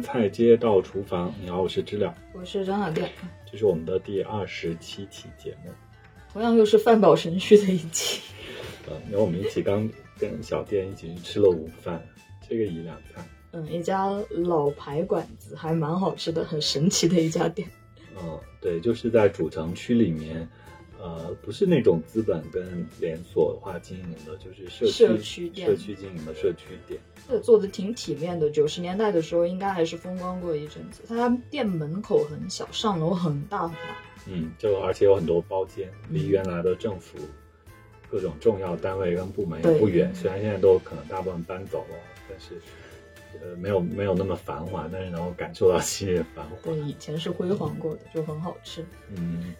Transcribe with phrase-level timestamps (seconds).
[0.00, 1.32] 菜街到厨房。
[1.42, 3.10] 你好，我是知了，我是张小店，
[3.50, 5.70] 这是我们的第二十七期节目。
[6.32, 8.20] 同样又是饭饱神虚的一期。
[8.88, 9.88] 呃，因为我们一起刚
[10.18, 12.02] 跟小店一起去吃了午饭，
[12.48, 13.24] 这个一两菜。
[13.52, 17.68] 嗯，一家老牌馆子，还蛮好吃的，很神奇的一家店。
[18.22, 20.48] 嗯，对，就是在主城区里面。
[21.06, 27.00] 呃，不是那种资本跟连锁化经营的，就是社区社区店、社区经营的社区店。
[27.28, 28.50] 这做的挺体面的。
[28.50, 31.02] 九十年代的时候，应该还是风光过一阵子。
[31.06, 33.96] 它店门口很小，上楼很大很大。
[34.26, 37.18] 嗯，就而且有很多包间，离原来的政府
[38.10, 40.12] 各种重要单位跟部门也不远。
[40.12, 41.96] 虽然现在都可能大部分搬走了，
[42.28, 42.60] 但是
[43.40, 46.56] 呃，没有没有那么繁华，但是能够感受到昔日繁华。
[46.64, 48.84] 对，以前是辉煌过的，就很好吃。
[49.14, 49.54] 嗯。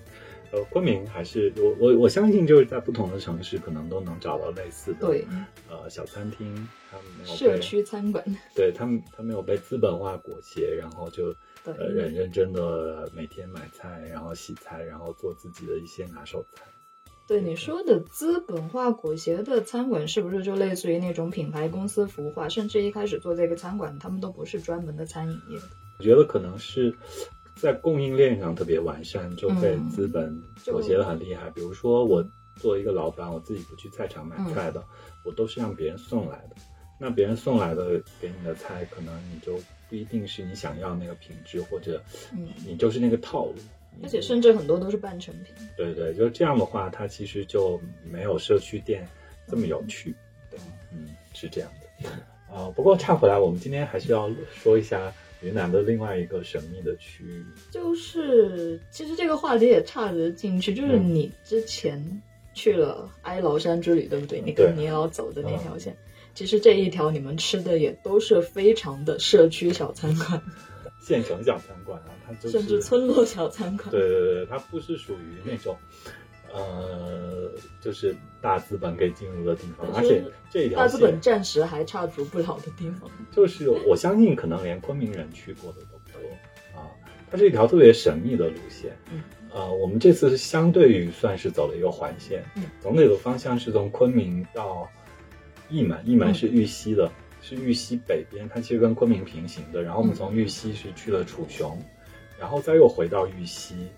[0.52, 5.26] 呃，昆明还是我我我相信就是在不同的城市可能都能找到类似的对
[5.68, 16.62] 呃小餐厅，他们没有社区餐馆，对他们他没有被资本化裹挟，然后就呃认认真的每天买菜，然后洗菜，然后做自己的一些拿手菜。
[17.26, 22.48] 对你说的资本化裹挟的餐馆，是不是就类似于那种品牌公司孵化？
[22.48, 25.64] 甚至一开始做这个餐馆，他们都不是专门的餐饮业的。
[25.98, 26.94] 我觉得可能是。
[27.56, 31.50] 在供应链上特别完善，就被资本裹挟的很厉害。
[31.50, 32.22] 比如说，我
[32.60, 34.84] 作为一个老板，我自己不去菜场买菜的，
[35.24, 36.56] 我都是让别人送来的。
[36.98, 42.02] 那别人送来的给你的菜，可能你就不一定是你想要那个品质，或者
[42.66, 43.54] 你就是那个套路。
[44.02, 45.54] 而且甚至很多都是半成品。
[45.76, 49.08] 对对，就这样的话，它其实就没有社区店
[49.48, 50.14] 这么有趣。
[50.50, 50.60] 对，
[50.92, 52.08] 嗯，是这样的。
[52.52, 55.12] 啊，不过岔回来，我们今天还是要说一下。
[55.42, 62.22] 云南的另外一个神秘的区域，就是其实这个话题也岔得进去，就是你之前
[62.54, 64.40] 去了哀牢山之旅，对不对？
[64.40, 65.94] 你跟尼老走的那条线，
[66.34, 70.42] 其实这一条你们吃的也都是非常的社区小餐馆，
[71.02, 75.76] 县城小餐馆啊，它就是甚至村落小餐馆，对对对，它不是属于那种。
[76.52, 86.88] 呃，就是大资本可以进入的地方，而且这一条大资本暂时还插足不了的地方，就是我相信可能连昆明人去过的都不多啊。
[87.30, 89.20] 它是一条特别神秘的路线，嗯，
[89.52, 94.88] 呃，我们这次是相对于算是走了一个环线，嗯，总体的方向是从昆明到
[95.68, 97.10] 义门，义门是玉溪的，
[97.42, 99.82] 是玉溪北边，它其实跟昆明平行的。
[99.82, 101.76] 然后我们从玉溪是去了楚雄，
[102.38, 103.88] 然后再又回到玉溪。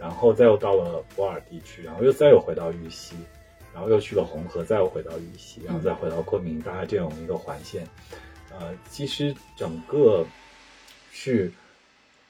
[0.00, 3.14] 然后再又到了博尔地区，然后又再又回到玉溪，
[3.74, 7.86] 然后又去了红河，再又回到玉溪，然后再回到昆明，大概这样一个环线。
[8.50, 10.26] 呃，其实整个
[11.12, 11.52] 是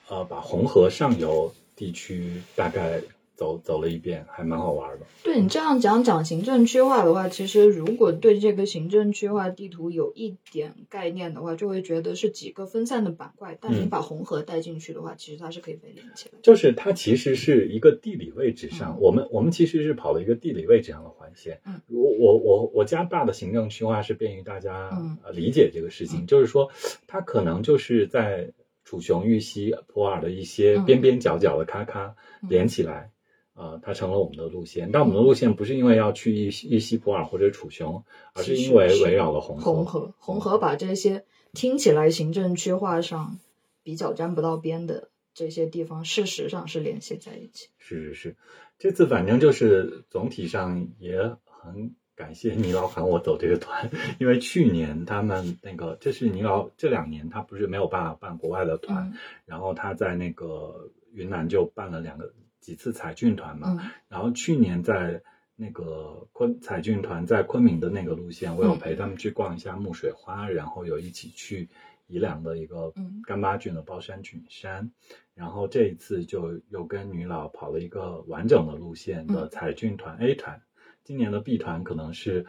[0.08, 3.00] 呃把红河上游地区大概。
[3.40, 5.06] 走走了一遍，还蛮好玩的。
[5.24, 13.56] 对你这样讲讲行政区划的话，其实如果对这个行政区划地图有一点概念的话，就会觉得是几个分散的板块。
[13.58, 16.38] 但你把红河带进去的话，其实它是可以被连起来。
[16.42, 21.62] 就是它其实是一个地理位置上，我们我们其实是跑了一个地理位置上的环线。
[21.64, 24.90] 嗯，我我我我加大的行政区划是便于大家
[25.32, 26.70] 理解这个事情，就是说
[27.06, 28.52] 它可能就是在
[28.84, 32.14] 楚雄、玉溪、普洱的一些边边角角的咔咔
[32.46, 33.10] 连起来。
[33.60, 39.62] 呃，它成了我们的路线，但我们的路线不是因为要去伊伊西普尔或者楚雄，而是因为围绕了红河。
[39.62, 43.38] 红河，红河把这些听起来行政区划上
[43.82, 47.68] 比较沾不到边的这些地方，事实上是联系在一起。
[47.76, 48.36] 是是是，
[48.78, 59.12] 这次反正就是总体上也很感谢倪老喊我走这个团，因为去年他们那个这是倪老这两年他不是没有办法办国外的团，
[59.44, 62.32] 然后他在那个云南就办了两个。
[62.60, 65.22] 几次彩骏团嘛，然后去年在
[65.56, 71.68] 那个昆彩骏团在昆明的那个路线，我有陪他们去逛一下木水花，然后有一起去
[72.06, 72.92] 宜良的一个
[73.24, 74.90] 干巴郡的包山郡山，
[75.34, 80.62] 然后这一次就又跟女老跑了一个完整的路线的彩骏团 A 团，
[81.04, 82.46] 今年的 B 团可能是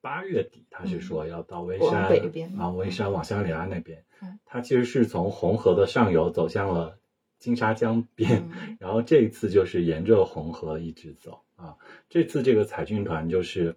[0.00, 2.08] 八月底，他是说要到微山，
[2.56, 4.04] 然后微山往香里拉那边，
[4.44, 6.99] 他其实是从红河的上游走向了。
[7.40, 11.74] 金沙江边， 然后这一次就是沿着红河一直走啊。
[12.08, 13.74] 这次这个彩骏团就是，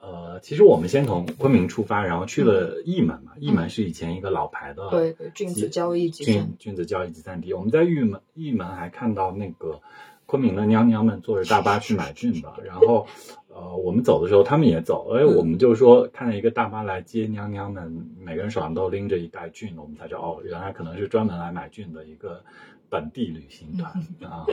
[0.00, 3.32] 呃，其实我们先从昆明出发，然后去了义门嘛。
[3.38, 7.52] 义门是以前一个老牌的对菌子交易集散菌子交易集散地。
[7.52, 9.80] 我们在玉门玉门还看到那个
[10.24, 12.54] 昆明的娘娘们坐着大巴去买菌的。
[12.64, 13.08] 然后，
[13.48, 22.44] 呃，我们走的时候他们也走，哎，我们就说看见一个大巴来接娘娘们，每个人手上都拎着一袋菌，我们才知道哦，原来可能是专门来买菌的一个。
[22.90, 23.92] 本地旅行团
[24.28, 24.44] 啊，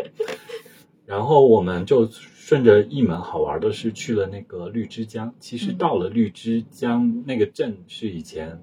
[1.06, 5.34] 然后我们就顺着一门，好玩的是去了那个绿之江。
[5.40, 8.62] 其实到了绿之江那个镇是以前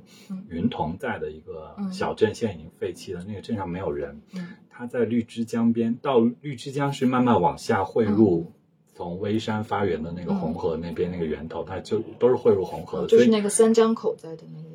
[0.49, 3.25] 云同在的一个小镇，现在已经废弃了。
[3.27, 4.23] 那个镇上没有人。
[4.71, 8.53] 它在绿之江边，到绿之江是慢慢往下汇入，
[8.95, 13.07] 从微山发源的那个红河那边那个源头，它就都是汇入红河的。
[13.07, 14.74] 就是那个三江口在的那个。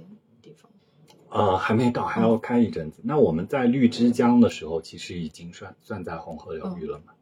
[1.29, 3.01] 呃，还没到，还要开一阵子。
[3.03, 7.13] 那我们在绿之江的时候，其实已经算算在红河流域了嘛。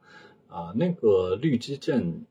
[0.49, 2.25] 啊，那个绿之镇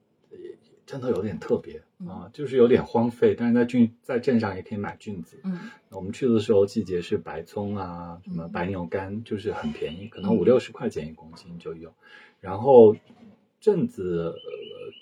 [0.87, 5.39] 真的有点特别啊，就是有点荒废，但是在郡在镇上也可以买菌子。
[5.45, 5.59] 嗯，
[5.91, 11.93] 我们去的时候季节是白葱啊，什么白牛肝，就是很便宜，可能五六十块钱一公斤就有。
[12.41, 12.97] 然后
[13.61, 14.35] 镇子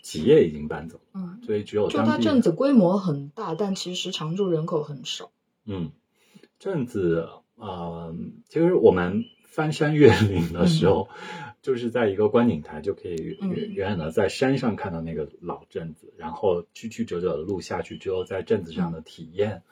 [0.03, 5.31] 企业已经搬走，嗯，所以只有就它镇子规模很大，但其实常住人口很少。
[5.67, 5.93] 嗯，
[6.59, 8.15] 镇子呃，
[8.49, 11.09] 其实我们翻山越岭的时候。
[11.65, 19.63] 就是在一个观景台，就可以远远远的在山上看到那个老镇子，然后曲曲折折的路下去之后，在镇子上的体验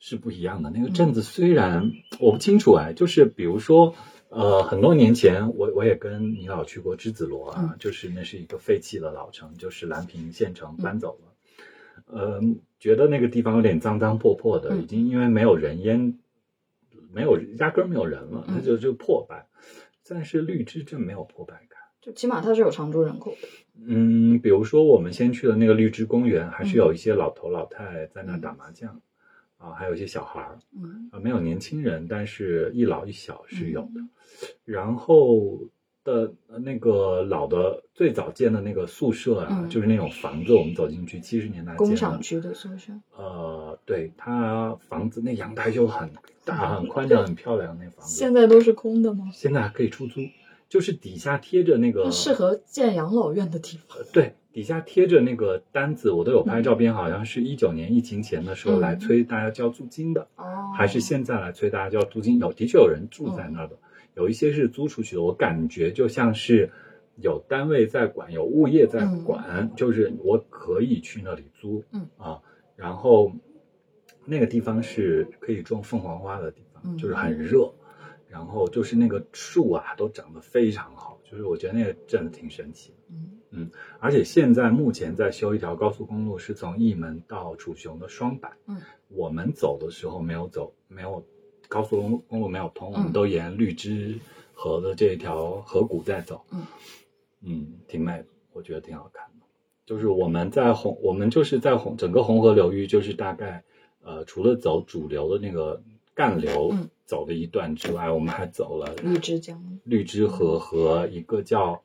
[0.00, 0.70] 是不一样的。
[0.70, 3.94] 那个镇子虽然我不清楚哎，就是比如说，
[4.30, 11.27] 呃，很多年前我我也跟你老去过栀子罗啊，就是那是一个废弃的老城，就是兰平县城搬走了，
[12.10, 12.40] 呃，
[12.78, 16.18] 觉得那个地方有点脏脏破破的，已经因为没有人烟，
[17.12, 19.46] 没有压根没有人了，它就就破败。
[20.08, 23.48] 但是绿之镇没有破败感，就起码它是有常住人口的。
[23.86, 29.00] 嗯，比如说我们先去的那个绿之公园，还是有一些老头老太在那打麻将，
[29.58, 34.00] 啊，还有一些小孩儿，嗯，啊，没有年轻人，但是一老一小是有的。
[34.64, 35.60] 然后
[36.08, 42.92] 的那个老的最早建的那个宿舍啊，就是那种房子，我们走进去七十年代工厂区的宿舍。
[43.16, 46.10] 呃，对，它房子那阳台就很。
[46.44, 49.26] 大很宽敞、很漂亮那房子，现在都是空的吗？
[49.34, 50.22] 现在还可以出租，
[50.66, 53.98] 就是底下贴着那个适合建养老院的地方。
[54.14, 62.38] 对，底下贴着那个单子，我都有拍照片，好像是一九年疫情前的时候来催大家交租金的，哦，还是现在来催大家交租金？
[62.38, 63.76] 有，的确有人住在那儿的，
[64.18, 66.70] 有一些是租出去的，我感觉就像是
[67.16, 72.42] 有单位在管，有物业在管，就是我可以去那里租，嗯啊，
[72.76, 73.32] 然后。
[74.30, 77.72] 那个地方是可以种凤凰花的地方，就是很热，
[78.28, 82.96] 然后就是那个树啊都长得非常好，就是我觉得那个真的挺神奇的。
[83.10, 88.50] 嗯嗯，而且现在目前在修一条高速公路，是从义门到楚雄的双柏。
[88.66, 91.24] 嗯，我们走的时候没有走，没有
[91.68, 94.18] 高速公路公路没有通，我们都沿绿之
[94.52, 96.44] 河的这条河谷在走。
[96.50, 96.66] 嗯
[97.42, 99.46] 嗯，挺美的，我觉得挺好看的。
[99.86, 103.62] 就是我们在红，我们就是在红整个红河流域，就是大概。
[104.00, 105.82] 呃，除了走主流的那个
[106.14, 106.74] 干流
[107.04, 111.82] 走的一段之外，我们还走了绿之江、绿之河和一个叫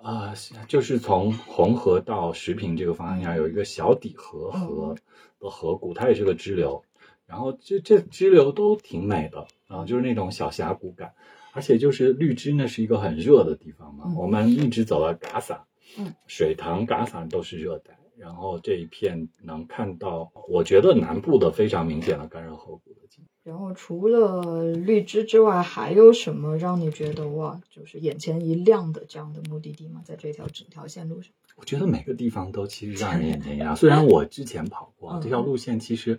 [0.00, 0.34] 啊，
[0.68, 4.94] 就是从红河到石屏这个方向有一个小底河河
[5.40, 6.84] 的河谷，它也是个支流。
[7.28, 11.12] 然后这这支流都挺美的啊，就是那种小峡谷感。
[11.52, 15.66] 而且就是绿枝呢是一个很热的地方嘛，我们一直走到嘎萨，
[15.98, 17.98] 嗯，水塘嘎萨都是热带。
[18.16, 23.24] 然后这一片能看到，我觉得南部的非常明显的干热河谷的景。
[23.44, 30.02] 然后除了绿枝之外，还有什么让你觉得哇，就是眼前一亮的这样的目的地吗？
[30.04, 33.74] 在这条整条线路上，我觉得每个地方都其实让人眼前一亮。
[33.76, 36.18] 虽然我之前跑过这条路线，其实，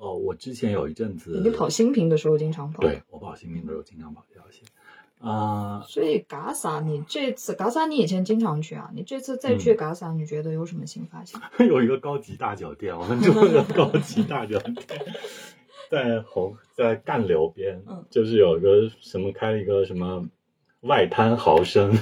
[0.00, 4.64] 呃，我之前有一阵子，你跑新平的时候经常跑，对我跑新平的时候经常跑这条线。
[5.20, 8.90] 啊，所以嘎萨，你这次嘎萨你以前经常去啊？
[8.94, 11.38] 你这次再去嘎萨，你觉得有什么新发现？
[11.68, 14.74] 有一个高级大酒店，我们住的高级大酒店，
[15.90, 20.24] 在红在干流边，就是有一个什么开了一个什么
[20.80, 21.92] 外滩豪生，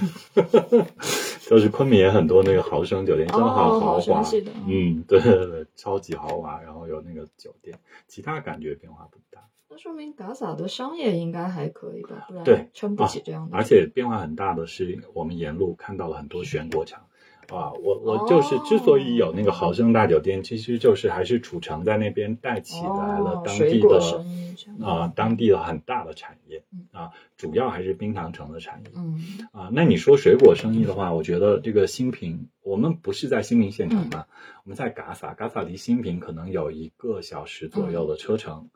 [1.48, 4.22] 就是昆明也很多那个豪生酒店，真的好豪华，
[4.66, 9.42] 嗯，对对对， 超级豪华，然后有那个酒店，其他感觉变化不大。
[9.70, 12.26] 那说明打扫的商业应该还可以吧？
[12.28, 13.56] 不然撑不起这样的。
[13.56, 17.07] 而且变化很大的是，我们沿路看到了很多悬国场。
[17.48, 26.62] 啊，我我就是之所以有那个豪生大酒店，其实就是还是楚城在那边带起来了当地的啊，当地的很大的产业
[26.92, 28.90] 啊，主要还是冰糖城的产业。
[28.94, 29.18] 嗯
[29.52, 34.26] 啊，那你说水果生意的话，我觉得这个新平，我们不是在新平县城嘛，
[34.64, 38.68] 我们在嘎萨，嘎萨离新平可能有一个小时左右的车程。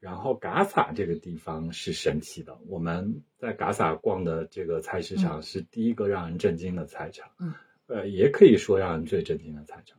[0.00, 7.54] 然后嘎萨这个地方是神奇的，我们在嘎萨逛的这个菜市场是第一个让人震惊的菜场，嗯，
[7.86, 9.98] 呃，也可以说让人最震惊的菜场。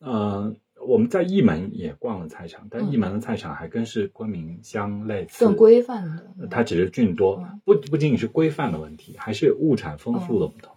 [0.00, 0.56] 嗯，
[0.86, 6.04] 我们在义门也逛了菜场，但义门的菜场还跟是昆明相类似，更规范
[6.38, 10.75] 的，它只是菌多，不不仅仅是规范的问题，还是物产丰富的不同。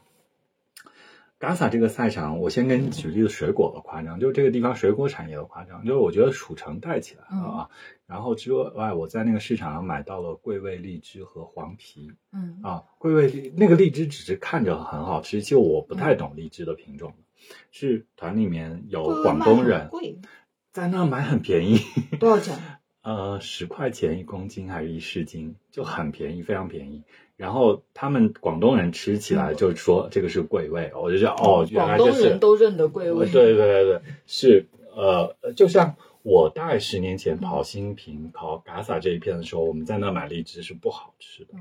[1.40, 7.70] 嘎萨这个赛场，我先跟你举例子，水果的夸张，就是这个地方水果产业的夸张，就是我觉得蜀城带起来了啊。
[8.06, 17.14] 然后之外，我在那个市场上买到了桂味荔枝和黄皮，嗯啊，桂味荔那个荔枝只是看着很好吃，其实我不太懂荔枝的品种，
[17.72, 19.90] 是团里面有广东人
[20.74, 21.80] 在那买很便宜，
[22.20, 22.58] 多少钱？
[23.10, 27.02] 呃，十块钱一公斤还是一市斤，就很便宜，非常便宜。
[27.38, 33.28] 然后他们广东人吃起来就说这个是桂味，我就觉得哦，原来广东人都认得桂味。
[33.32, 41.56] 对对对对，是呃，就像我大概十年前跑新平、跑嘎萨这一片的时候，我们在那买荔枝是不好吃的。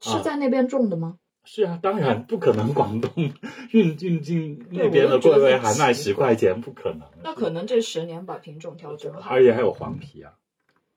[0.00, 1.18] 是在那边种的吗？
[1.42, 3.10] 是啊，当然不可能，广东
[3.72, 7.00] 运运进那边的桂味还卖十块钱，不可能。
[7.24, 9.22] 那可能这十年把品种调整了。
[9.28, 10.34] 而且还有黄皮啊。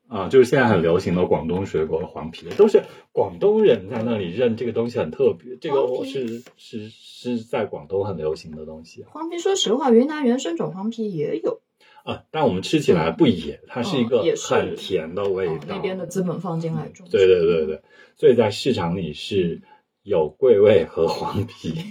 [0.08, 5.58] 啊，就是现在很流行的广东水果黄皮，都是广东人在那里认这个东西很特别。
[5.58, 9.04] 这个我是是是在广东很流行的东西。
[9.04, 11.60] 黄皮，说实话，云南原生种黄皮也有
[12.06, 15.66] 啊，但我们吃起来不野，它是一个很甜的味道。
[15.68, 17.06] 那边的资本放进来种。
[17.12, 17.82] 对对对对，
[18.16, 19.62] 所以在市场里是
[20.04, 21.84] 有桂味和黄皮，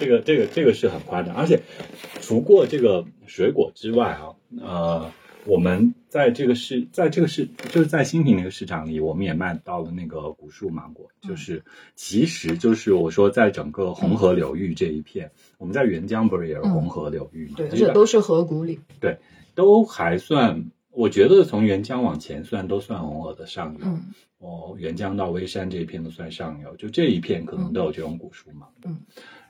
[0.00, 1.36] 这个这个这个是很夸张。
[1.36, 1.60] 而且
[2.22, 5.12] 除过这个水果之外啊，呃。
[5.44, 11.64] 我们在这个市，在这个市，就是在新品那个市场里，我们也卖到了那个古树芒果，就是
[11.94, 17.54] 其实就是我说，在整个红河流域这一片，我们在沅江不是也是红河流域吗？
[17.56, 18.80] 对，这都是河谷里。
[19.00, 19.18] 对，
[19.54, 23.86] 都还算，我觉得从沅江往前算都算红河的上游。
[24.38, 28.70] 哦，沅江到微山这一片都算上游，就这一片可能都有这种古树芒。
[28.84, 28.98] 嗯，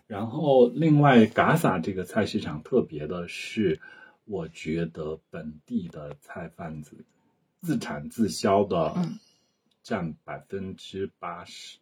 [0.06, 3.80] 然后另外，嘎萨这个菜市场特别的是。
[4.28, 7.04] 我觉得本地的菜贩子
[7.62, 8.94] 自产自销的
[9.82, 11.78] 占百分之八十，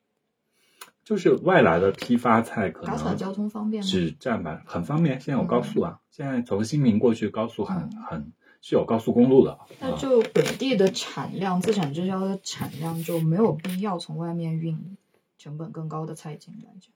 [1.02, 5.20] 就是外来的批发菜可能交通方便只占百很方便。
[5.20, 9.58] 现在有高速啊，现在从新民过去高速很很是有高速公路的。
[9.80, 14.96] 那就本地的产量自产自销的产量就没有必要从外面运
[15.36, 16.92] 成本更高的菜进来讲。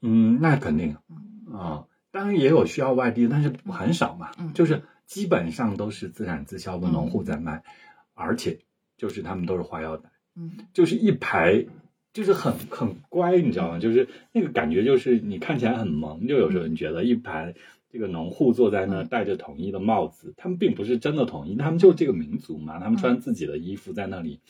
[0.00, 0.96] 嗯，那肯定
[1.52, 1.86] 啊。
[2.16, 7.62] 当然也有需要外地，但是很少嘛，就是基本上都是自产自销的农户在卖，
[8.14, 8.60] 而且
[8.96, 11.66] 就是他们都是花腰带，嗯，就是一排，
[12.14, 13.78] 就是很很乖，你知道吗？
[13.78, 17.54] 就是那个感觉，就是你看起来很萌，就有时候你觉得一排
[17.90, 24.40] 这个农户坐在那，戴着统一的帽子，他们并不是真的统一，他们就是这个民族嘛，他们穿自己的衣服在那里，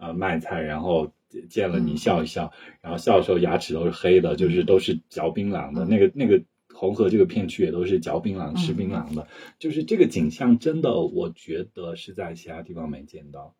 [0.00, 1.12] 呃，卖菜，然后
[1.48, 6.42] 见了你笑一笑，然后笑的时候牙齿都是黑的，就是都是嚼槟榔的那个那个。
[6.84, 9.26] 红河这个片区也都是嚼槟榔、吃槟榔的，
[9.58, 13.54] 就是这个景象，真的，我觉得是在其他地方没见到。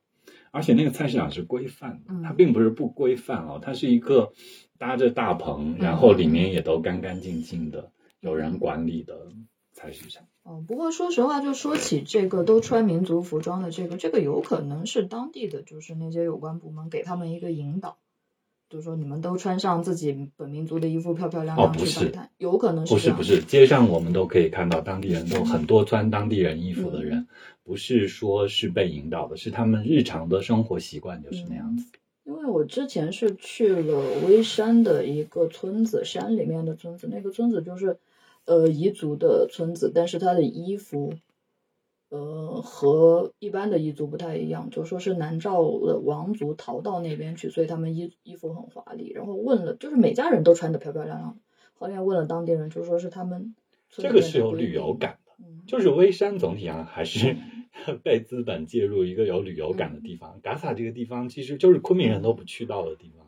[0.51, 4.33] 而且那个菜市场是规范的，它并不是不规范哦，它是一个
[4.79, 7.91] 搭着大棚，然后里面也都干干净净的，
[8.21, 9.33] 有人管理的
[9.73, 10.27] 菜市场。
[10.45, 17.97] 哦，不过说实话，就说起这个都穿民族服装的这个，这个有可能是当地的就是那些有关部门给他们一个引导。
[18.75, 27.29] 就是说，你们都穿上自己本民族的衣服，漂漂亮亮去摆摊，有可能是不是不是，街上我们都可以看到当地人都很多穿当地人衣服的人，
[27.63, 31.87] 不是说是被引导的，是他们日常的生活习惯就是那样子。
[32.25, 37.99] 因为我之前是去了微山的一个村子，山里面的村子，那个村子就是
[38.45, 41.15] 呃彝族的村子，但是他的衣服。
[42.15, 49.11] 呃，和一般的彝族不太一样，就说是南诏的王族逃到那边去，所以他们衣衣服很华丽。
[49.13, 51.37] 然后问了，就是每家人都穿的漂漂亮亮。
[51.73, 53.57] 后面问了当地人，就说是他们
[53.89, 55.33] 这个是有旅游感的，
[55.67, 57.37] 就是微山总体上还是
[58.05, 60.39] 被资本介入一个有旅游感的地方。
[60.41, 63.24] 嘎萨这个地方其实就是昆明人都不去到的地方。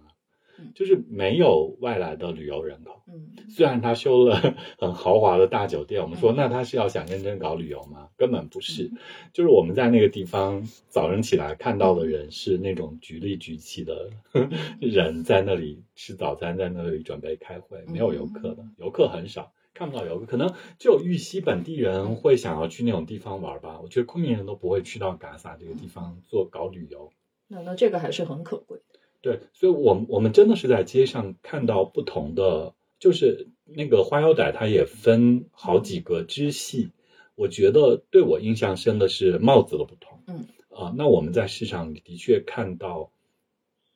[0.74, 3.02] 就是没有外来的旅游人口。
[3.08, 8.08] 嗯，虽然他修了 很豪华的大酒店，我们说那他是要想认真搞旅游吗？
[8.16, 8.90] 根本不是。
[9.32, 14.10] 就是我们在那个地方早晨起来看到的人是那种局里局气的
[14.80, 20.26] 人在那里吃早餐，在那里准备开会，没有游客的，游客很少，看不到游客。
[20.26, 23.78] 可能只有玉溪本地人会想要去那种地方玩吧。
[23.80, 27.12] 我觉得昆明人都不会去到嘎萨这个地方做搞旅游。
[27.48, 28.80] 那那这个还是很可贵。
[29.20, 36.90] 对，所以，我我们真的是在街上看到不同的，就是那个花腰带，它也分好几个支系。
[37.34, 40.22] 我觉得对我印象深的是帽子的不同。
[40.26, 43.10] 嗯，啊，那我们在市场的确看到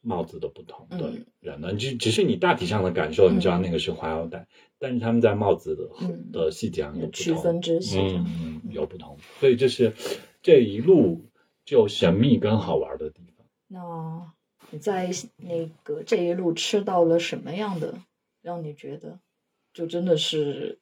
[0.02, 4.46] 帽子的不同的人呢，只只是你大体上的感受，你知道那个是花腰带，
[4.78, 5.88] 但是他们在帽子的
[6.32, 9.16] 的细节上有区分支系，嗯嗯，有不同。
[9.38, 9.94] 所以这是
[10.42, 11.24] 这一路
[11.64, 13.46] 就神秘跟好玩的地方。
[13.68, 14.32] 那。
[14.70, 17.94] 你在那个这一路吃到了什么样的，
[18.42, 19.18] 让你觉得
[19.72, 20.78] 就真的是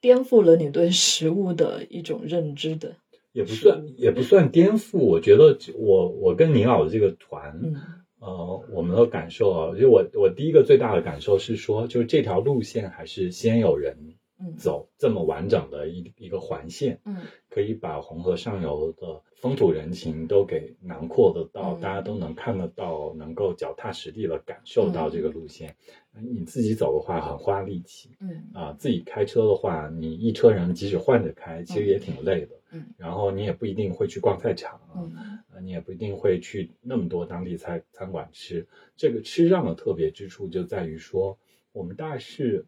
[0.00, 2.96] 颠覆了你对食物的一种认知的。
[3.32, 4.98] 也不算，也不算颠覆。
[4.98, 7.76] 我觉得我我跟宁老的这个团，嗯
[8.18, 14.14] 呃，我们的感受啊，就我我第一个最大的感受是说，就是这条路线还是先有人嗯
[14.56, 17.16] 走这么完整的一一个环线，嗯。
[17.48, 21.80] 可以把红河上游的风土人情都给囊括得到，嗯。
[21.80, 25.74] 大家都能看得到，能够脚踏实地的感受到这个路线。
[26.12, 28.50] 你自己走的话很花力气嗯。
[28.54, 32.56] 啊、自己开车的话，你一车人即使换着开，其实也挺累的。
[32.72, 32.86] 嗯。
[32.96, 35.38] 然后你也不一定会去逛菜场啊，嗯。
[35.52, 38.66] 呃你也不一定会去那么多当地菜餐馆吃。
[38.96, 41.38] 这个吃上的特别之处就在于说，
[41.72, 42.66] 我们大概是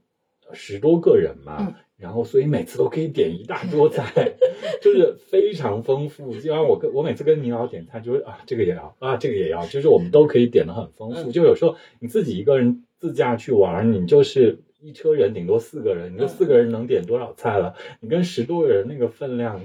[0.52, 4.32] 十多个人嘛，嗯然后所以每次都可以点一大桌菜，
[4.82, 6.34] 就是非常丰富。
[6.34, 11.30] 就像我跟我每次跟倪老点菜，就是啊这个也要啊这个也要，就是我们都可以点的很丰富。
[11.30, 14.58] 嗯就有时候你自己一个人自驾去玩，你就是。
[14.84, 17.72] 一车人顶多四个人，你说嗯四个人能点多少菜了？
[18.00, 19.62] 你跟十多个人那个分量，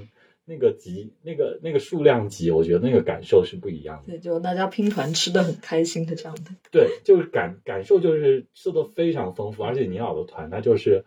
[0.48, 4.12] 那个级，那个那个数量级，我觉得那个感受是不一样的。
[4.12, 6.50] 对，就大家拼团吃的很开心的这样的。
[6.70, 11.04] 对，就是感感受就是吃的非常丰富，而且你老的团他就是，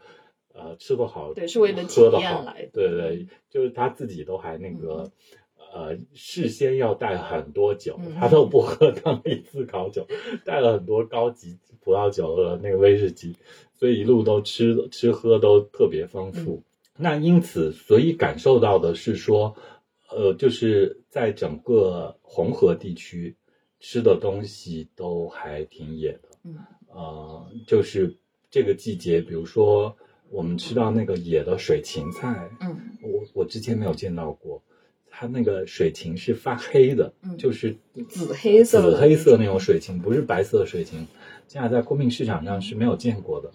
[0.54, 5.12] 呃，吃的好，对是为了体验来的，对对，就是他自己都还那个。
[5.74, 10.06] 呃，事先要带很多酒，嗯他都不喝当地自烤酒，
[10.44, 13.34] 带了很多高级葡萄酒和那个威士忌，
[13.80, 16.62] 所以一路都吃吃喝都特别丰富。
[16.98, 19.56] 那因此，所以感受到的是说，
[20.10, 23.36] 呃，就是在整个红河地区
[23.80, 26.56] 吃的东西都还挺野的，嗯
[26.90, 28.16] 呃，就是
[28.50, 29.96] 这个季节，比如说
[30.30, 34.62] 我们吃到那个野的水芹菜，嗯我我之前没有见到过，
[35.10, 37.76] 它那个水芹是发黑的，嗯就是
[38.10, 41.08] 紫黑色的紫黑色那种水芹，不是白色的水芹，
[41.48, 43.52] 现在在昆明市场上是没有见过的。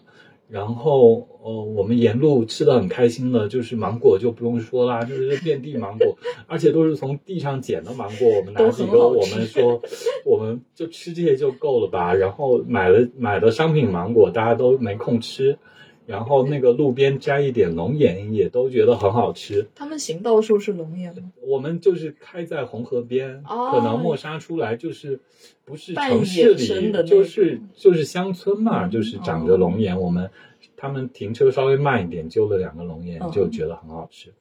[0.48, 8.28] 然后，呃，我们沿路吃的很开心的，就是芒果就不用说啦，就是遍地芒果， 而且都是从地上捡的芒果。
[8.28, 9.82] 我们拿几个，我们说，
[10.24, 12.14] 我们就吃这些就够了吧。
[12.14, 15.58] 然后买了买的商品芒果，大家都没空吃。
[16.06, 19.68] 然后那个路边摘一点龙眼，也都觉得很好吃。
[19.74, 21.32] 他们行道树是龙眼吗？
[21.42, 25.20] 我们就是开在红河边，哦可能磨砂出来就是
[25.64, 30.00] 不是城市里就是就是乡村嘛，嗯就是长着龙眼。
[30.00, 30.30] 我们
[30.76, 34.32] 他们停车稍微慢一点，揪了两个龙眼，嗯就觉得很好吃，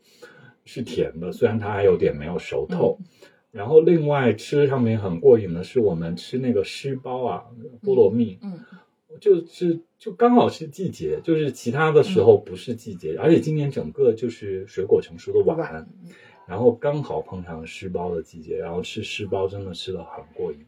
[0.65, 2.97] 是甜的，虽然它还有点没有熟透。
[2.99, 3.05] 嗯
[3.55, 7.43] 然后另外吃上面很过瘾的是，我们吃那个湿包啊，
[7.81, 8.59] 菠萝蜜，嗯
[9.19, 15.87] 就是就刚好是季节，就是其他的时候不是季节，而且今年整个就是水果成熟的晚，晚
[16.47, 20.65] 然后刚好碰上湿包的季节，然后吃湿包真的吃的很过瘾，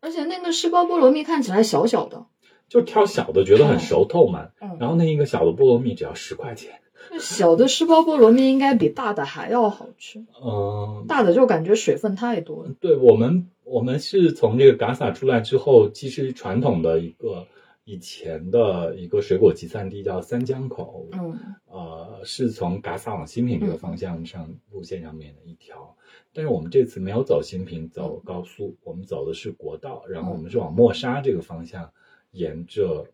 [0.00, 2.26] 而且那个湿包菠萝蜜看起来小小的，
[2.68, 6.80] 就挑小的觉得很熟透嘛，嗯，然后那一个小的菠萝蜜只要十块钱，
[7.18, 12.74] 小的湿包菠萝蜜应该比大的还要好吃，嗯，大的就感觉水分太多了。
[12.80, 17.46] 对我们我们是从这个嘎萨出来之后，其实传统的一个
[17.84, 21.38] 以前的一个水果集散地叫三江口，嗯。
[21.66, 25.96] 呃，是从嘎萨往新平这个方向上、路线上面的一条，
[26.32, 31.90] 但是我们这次没有走新平，走高速，我们走的是国道，然后我们是往墨沙这个方向，
[32.30, 33.06] 沿着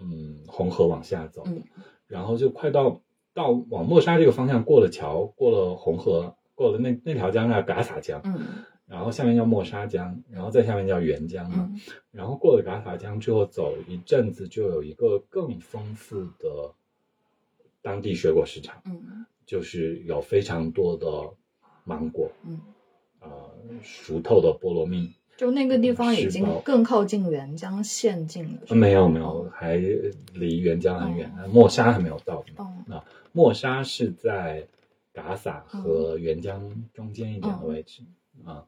[0.00, 1.62] 嗯红河往下走，嗯。
[2.06, 3.02] 然后就快到
[3.34, 8.40] 到往墨沙这个方向过了桥，过了红河，过了那那条江叫嘎萨江，嗯
[8.88, 11.68] 然后下面叫墨沙江，然后再下面叫沅江嘛。
[11.72, 11.80] 嗯
[12.12, 16.72] 然后过了嘎萨江之后，走一阵子就有一个更丰富的
[17.82, 21.06] 当地水果市场，嗯就是有非常多的
[21.84, 22.58] 芒果，嗯，
[23.20, 23.30] 呃，
[23.82, 25.12] 熟透的菠萝蜜。
[25.36, 28.74] 就那个地方已经更靠近沅江县境了。
[28.74, 32.64] 没有没有，还离沅江很远，墨沙还没有到呢。
[32.88, 34.66] 哦墨沙是在
[35.12, 38.02] 嘎萨和沅江中间一点的位置
[38.46, 38.64] 啊。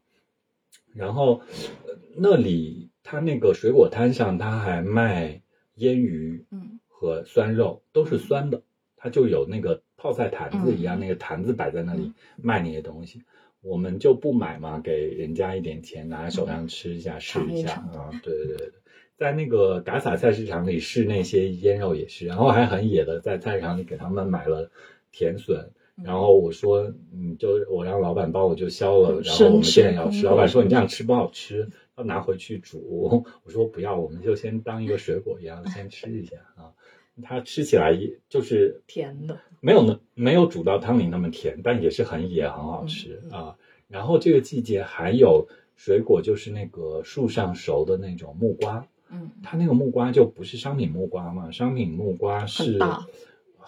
[0.95, 1.43] 然后
[1.87, 5.43] 呃那里他那个水果摊上，他还卖
[5.75, 8.63] 腌鱼嗯和酸肉，都是酸的。
[8.97, 13.23] 他就有那个泡菜坛子一样，嗯那个坛子摆在那里卖那些东西。
[13.61, 18.11] 我们就不买嘛，给人家一点钱，拿在手上吃一下，试一下啊。
[18.23, 18.73] 对对对对，
[19.17, 24.71] 在那个嘎撒菜市场里试那些腌肉也是，然后还很野的，在菜市场里给他们买了
[25.13, 25.71] 甜笋。
[25.99, 30.23] 嗯然后我说，你，就我让老板帮我就削了，嗯然后我们店要吃。
[30.25, 33.25] 老板说你这样吃不好吃，要拿回去煮。
[33.43, 36.73] 我说不要，我们就先当一个水果一样先吃一下啊。
[37.21, 43.57] 它吃起来也就是甜的，没有那没有煮到汤里那么甜，但也是很野，很好吃、啊。
[43.89, 53.05] 然后这个季节还有水果，就是那个树上熟的那种木瓜，嗯，它那个木瓜就不是商品木瓜嘛，商品木瓜很是大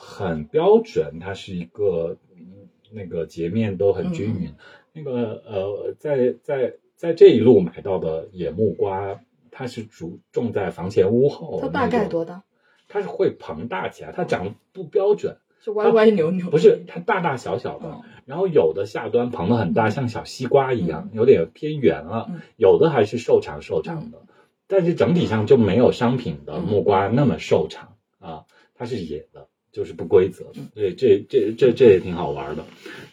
[0.02, 4.40] 很标准，它是一个嗯那个截面都很均嗯。
[4.42, 4.54] 匀。
[4.92, 12.08] 那个呃，在在在这一路买到的野木瓜，它是主种在房前屋后，它大概？
[12.08, 12.42] 多大？
[12.88, 16.50] 它是会膨大起来，它长得不标准，是歪歪扭扭？
[16.50, 19.90] 不是它大大小小的，嗯然后有的下端膨的很大，嗯。
[19.90, 22.40] 像小西瓜一样，有点偏圆了；嗯。
[22.56, 24.22] 有的还是瘦长瘦长的，
[24.66, 30.56] 但是整体上就没有商品的木瓜那么瘦长啊，它是野的，就是不规则的。
[30.56, 32.64] 嗯对，这这这这也挺好玩的。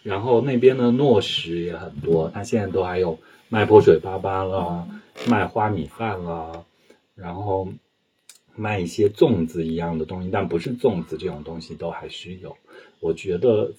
[0.04, 4.88] 然后那边的糯食也很多，它现在都还有卖泼水粑粑啦，
[5.28, 6.64] 卖花米饭啦，
[7.16, 7.68] 然后
[8.56, 12.56] 卖一些粽子一样的东西，但不是粽子这种东西都还是有。
[13.00, 13.74] 我觉得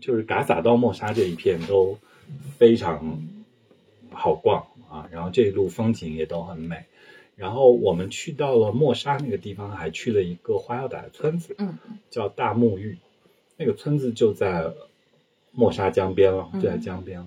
[0.00, 1.98] 就是嘎洒到莫沙这一片都
[2.58, 3.22] 非常
[4.12, 6.84] 好逛啊，然后这一路风景也都很美。
[7.40, 11.78] 然后我们去到了莫沙那个地方，还去了一个花腰傣的村子，嗯
[12.10, 12.98] 叫大木峪。
[13.56, 14.70] 那个村子就在
[15.52, 17.26] 莫沙江边了，嗯就在江边了。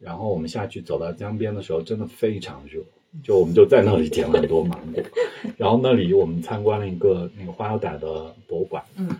[0.00, 2.82] 然后我们下去走到江边的时候，真的非常热，
[3.22, 5.04] 就我们就在那里捡了很多芒果。
[5.56, 9.16] 然后那里我们参观了一个那个花腰傣的博物馆，嗯，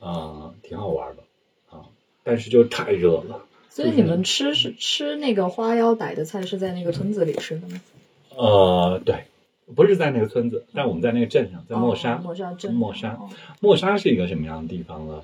[0.00, 1.22] 呃，挺好玩的
[1.70, 1.88] 啊，
[2.22, 3.46] 但是就太热了。
[3.70, 7.80] 所以你们吃是吃那个花腰傣的菜是在那个村子里吃的吗？
[8.36, 9.24] 呃，对，
[9.74, 12.16] 不是在那个村子，但我们在那个镇上，在莫沙。
[12.16, 15.22] 哦莫沙镇，莫沙哦莫沙是一个什么样的地方呢？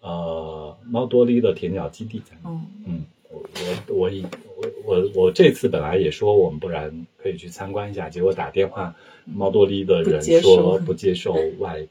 [0.00, 2.50] 呃，猫多利的舔脚基地在那。
[2.50, 11.86] 嗯嗯，我我我以我我我这次本来也说我们不然可以去参观一下，结果打电话猫多利的人说不接受外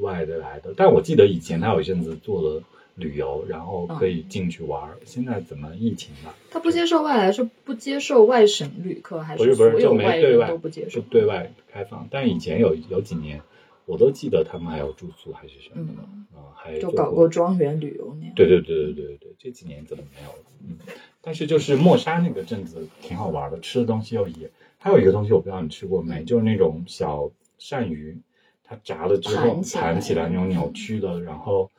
[0.00, 2.62] 外的来的，但我记得以前他有一阵子做了
[2.96, 6.34] 旅游，然后可以进去玩儿，现在怎么疫情了？
[6.50, 11.00] 他不接受外来是不接受外省旅客，还不是不是所有就没外人对外都不接受？
[11.00, 13.40] 就对外开放，但以前有有几年，
[13.86, 18.34] 我都记得他们还有住宿还是什么的，嗯啊、还就搞过庄园旅游那样。
[18.36, 20.44] 对对对对对对对，这几年怎么没有了？
[20.62, 20.78] 嗯，
[21.20, 24.50] 但是就是莫沙那个镇子挺好玩的，吃的东西又野。
[24.78, 28.18] 还有一个东西我不知道你吃过没，就是那种小鳝鱼，
[28.62, 31.70] 它炸了之后盘起来盘起来那种扭曲的，然后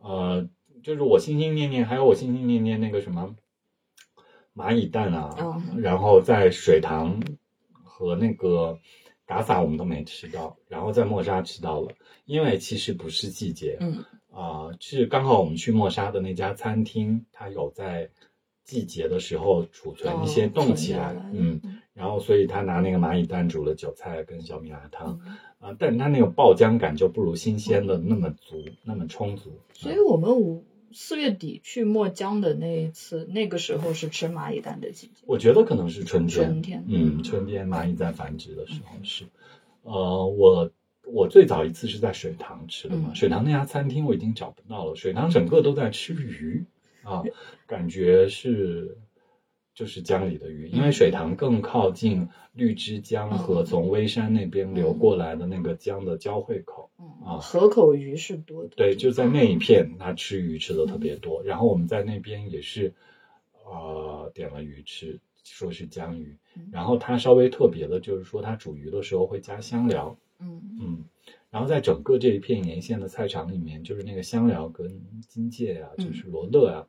[0.00, 0.46] 呃，
[0.82, 3.34] 就是我心心念念，还有我心心念念那个什么
[4.54, 7.22] 蚂蚁蛋啊，嗯然后在水塘
[7.84, 8.78] 和那个
[9.26, 11.88] 打撒我们都没吃到，然后在莫沙吃到了，
[12.26, 14.04] 因为其实不是季节，嗯。
[14.34, 18.08] 啊、是刚好我们去莫沙的那家餐厅，它有在
[18.64, 21.60] 季节的时候储存一些哦冻起来，嗯，
[21.92, 25.36] 然后所以他拿那个蚂蚁蛋煮了韭菜跟小米辣汤嗯。
[25.58, 29.52] 啊、但是它那个爆浆感就不如新鲜的那么足，那么充足。
[29.74, 30.64] 所以我们五
[30.94, 35.22] 四月底去墨江的那一次，那个时候是吃蚂蚁蛋的季节。
[35.26, 39.24] 我觉得可能是春天，春天嗯，春天蚂蚁在繁殖的时候是，
[39.82, 40.70] 呃，我
[41.04, 43.14] 我最早一次是在水塘吃的嘛，嗯。
[43.14, 46.64] 水塘那家餐厅我已经找不到了，水塘整个都在吃鱼
[47.02, 47.22] 啊，
[47.66, 48.98] 感觉是
[49.74, 56.90] 就是江里的鱼，因为水塘更靠近绿枝江和嗯从微山那边流过来的那个江的交汇口。
[56.98, 58.70] 嗯啊河口鱼是多的。
[58.76, 61.42] 对，就在那一片，他吃鱼吃的特别多。
[61.42, 62.94] 然后我们在那边也是，
[63.64, 66.68] 呃，点了鱼吃，说是江鱼嗯。
[66.72, 71.04] 然后它稍微特别的就是说，它煮鱼的时候会加香料，嗯嗯。
[71.50, 76.86] 然后在整个这一片沿线的菜场里面，就是那个香料跟金芥啊，嗯就是罗勒啊，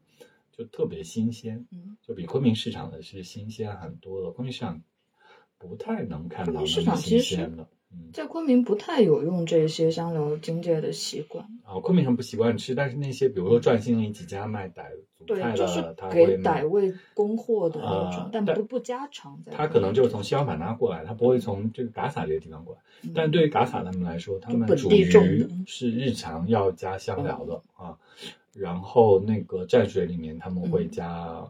[0.52, 4.32] 就特别新鲜，嗯，就比昆明市场的是新鲜很多的。
[4.32, 4.82] 昆明市场
[5.68, 8.10] 不太能看到市场其实鲜的，嗯。
[8.14, 11.46] 在昆明不太有用这些香料荆芥的习惯。
[11.64, 14.84] 啊，昆明人不习惯吃，但是那些比如说转心里几家卖傣
[15.18, 19.52] 族对菜，就是的，他给傣味供货的那种，啊但但不不家常在。
[19.52, 22.82] 他可能就是从西双版纳过来，他不会从这个嘎洒这个地方过来。
[23.04, 27.98] 嗯但对于嘎洒他们来说，他们本煮鱼是日常要加香料的啊。
[28.54, 31.44] 然后那个蘸水里面他们会加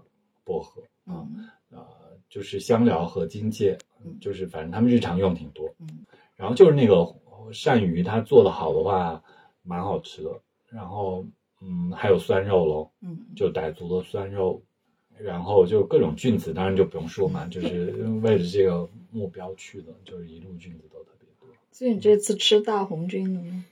[0.46, 1.86] 薄荷啊，嗯呃，
[2.30, 5.74] 就是香料和荆芥嗯，就是反正他们日常用挺多。
[5.80, 5.88] 嗯
[6.36, 7.16] 然后就是那个
[7.52, 9.24] 鳝鱼，它做的好的话，
[9.62, 10.42] 蛮好吃的。
[10.70, 11.26] 然后
[11.62, 14.62] 嗯，还有酸肉喽，嗯，就傣族的酸肉，
[15.18, 17.92] 然后就各种菌子，当然就不用说嘛， 就是
[18.24, 21.48] 为了这个目标去的，就是一路菌子都特别多。
[21.72, 23.66] 所以你这次吃大红菌了吗？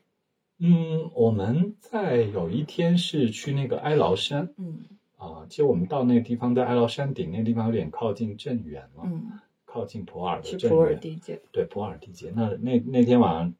[0.60, 4.86] 嗯，我们在有一天是去那个哀牢山嗯
[5.18, 9.40] 啊，其实我们到那个地方，在哀牢山顶那个地方有点靠近镇远了，嗯，
[9.72, 10.94] 靠近普洱的是普洱。
[10.96, 11.42] 地界。
[11.54, 12.32] 对，普洱地界。
[12.36, 13.54] 那那那天晚上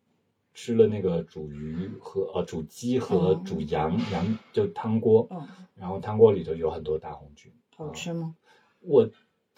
[0.54, 7.50] 吃了那个煮鱼和呃煮鸡和嗯煮羊，羊就汤锅，嗯，然后汤锅里头有很多大红菌。
[7.78, 8.36] 好吃吗？
[8.82, 9.10] 我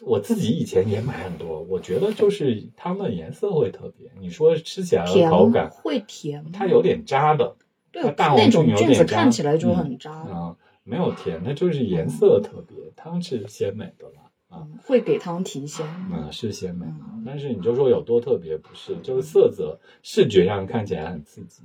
[0.01, 4.11] 我自己以前也买很多，我觉得就是它们的颜色会特别。
[4.19, 7.55] 你说吃起来的口感会甜，它有点渣的，
[7.91, 16.85] 对，大那种菌子看起来就很渣啊，没有甜，它就是颜色特别，汤是鲜美的了啊，会给汤提鲜，嗯，是鲜美，
[17.25, 21.63] 但是你就说有多特别，不是，就是色泽视觉上看起来很刺激，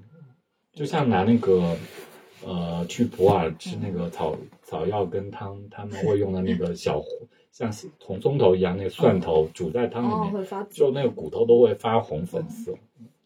[0.73, 1.77] 就像拿那个。
[2.47, 7.03] 呃，去普洱吃那个草草药跟汤，他们 会用的那个小
[7.51, 12.73] 像红葱头一样那个蒜头煮在汤里面，就那个骨头都会发红粉色，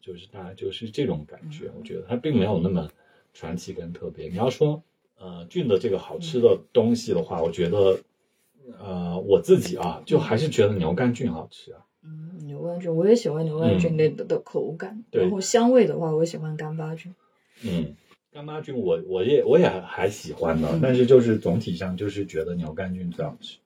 [0.01, 1.69] 就是大概就是这种感觉。
[1.77, 2.89] 我觉得它并没有那么
[3.35, 4.29] 传奇跟特别。
[4.29, 4.81] 你要说
[5.19, 7.99] 呃菌的这个好吃的东西的话，我觉得
[8.79, 11.85] 呃我自己啊，就还是觉得牛肝菌好吃啊。
[12.03, 17.13] 嗯，牛肝菌我也喜欢牛肝菌的的口感，然后香味的话，我喜欢干巴菌。
[17.63, 17.95] 嗯。
[18.31, 23.59] 干巴菌我我也我也还喜欢的，但是就是总体上就是觉得牛肝菌最好吃。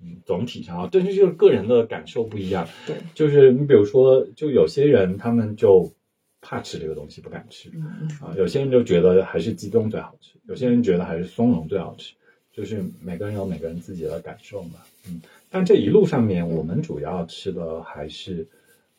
[0.00, 2.66] 嗯，总体上啊，但是就是个人的感受不一样。
[2.84, 5.92] 对，就是你比如说，就有些人他们就
[6.40, 7.70] 怕吃这个东西，不敢吃。
[7.72, 12.14] 嗯啊，有些人就觉得还是鸡枞最好吃，有些人觉得还是松茸最好吃，
[12.52, 14.80] 就是每个人有每个人自己的感受嘛。
[15.08, 18.46] 嗯，但这一路上面我们主要吃的还是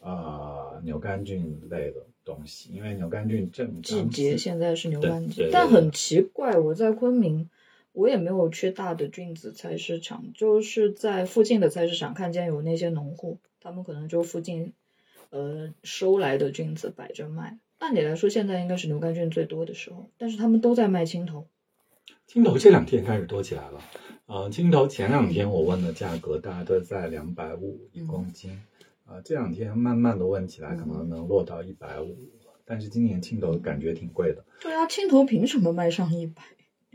[0.02, 1.98] 啊牛肝菌类的。
[2.26, 7.50] 东西，因为牛肝菌正季节现在是牛肝菌，但很奇怪，我在昆明，
[7.92, 14.72] 我也没有去大的菌子菜市场，就是在附近的菜市场看见有那些农户，他们可能就附近，
[15.32, 17.60] 呃，收来的菌子摆着卖。
[17.78, 21.48] 按理来说，现在应该是牛肝菌最多的时候，但是他们都在卖青头。
[22.28, 23.80] 青头这两天开始多起来了，
[24.26, 28.62] 呃，青头前两天我问的价格大概都在两百五一公斤。
[29.06, 32.18] 啊，这两天慢慢的问起来，可能能落到一百五，
[32.64, 34.46] 但是今年青头感觉挺贵的。
[34.62, 36.42] 对啊，青头凭什么卖上一百？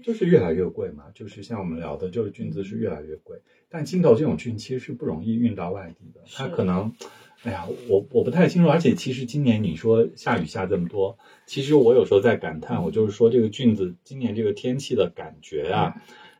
[0.02, 3.42] 就是越来越贵嘛，就是像我们聊的，就是菌子是越来越贵。
[3.68, 6.94] 但青头这种菌其实是不容易运到外地的，它可能，
[7.44, 8.68] 哎呀，我我不太清楚。
[8.68, 15.94] 而且其实今年你说下雨下这么多，其实我有时候在感叹，我就是说这个菌子今年这个天气的感觉啊。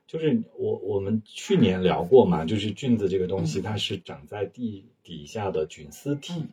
[0.06, 6.46] 就是我我们去年聊过嘛，就是菌子这个东西，它是长在地底下的菌丝体，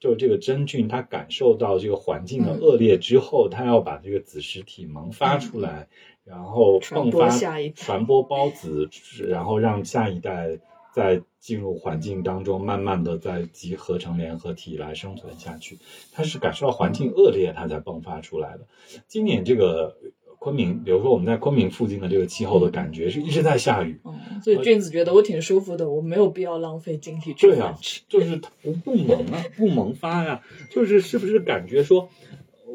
[0.00, 5.86] 就是这个真菌，它感受到这个环境的恶劣之后，它要把这个子实体萌发出来，
[6.24, 7.28] 然后迸发
[7.74, 8.88] 传播孢子，
[9.28, 10.58] 然后让下一代
[10.94, 15.78] 再进入环境当中，慢慢的在集合成联合体来生存下去。
[16.12, 18.66] 它是感受到环境恶劣，它才迸发出来的。
[19.08, 19.96] 今年这个。
[20.40, 23.98] 昆明，比如说我们在昆明附近的这个气候的感觉是一直在下雨，
[24.42, 32.10] 所以菌子觉得我挺舒服的，我没有必要浪费精力去繁殖，就是它不不萌啊，不萌发呀，就是是不是感觉说，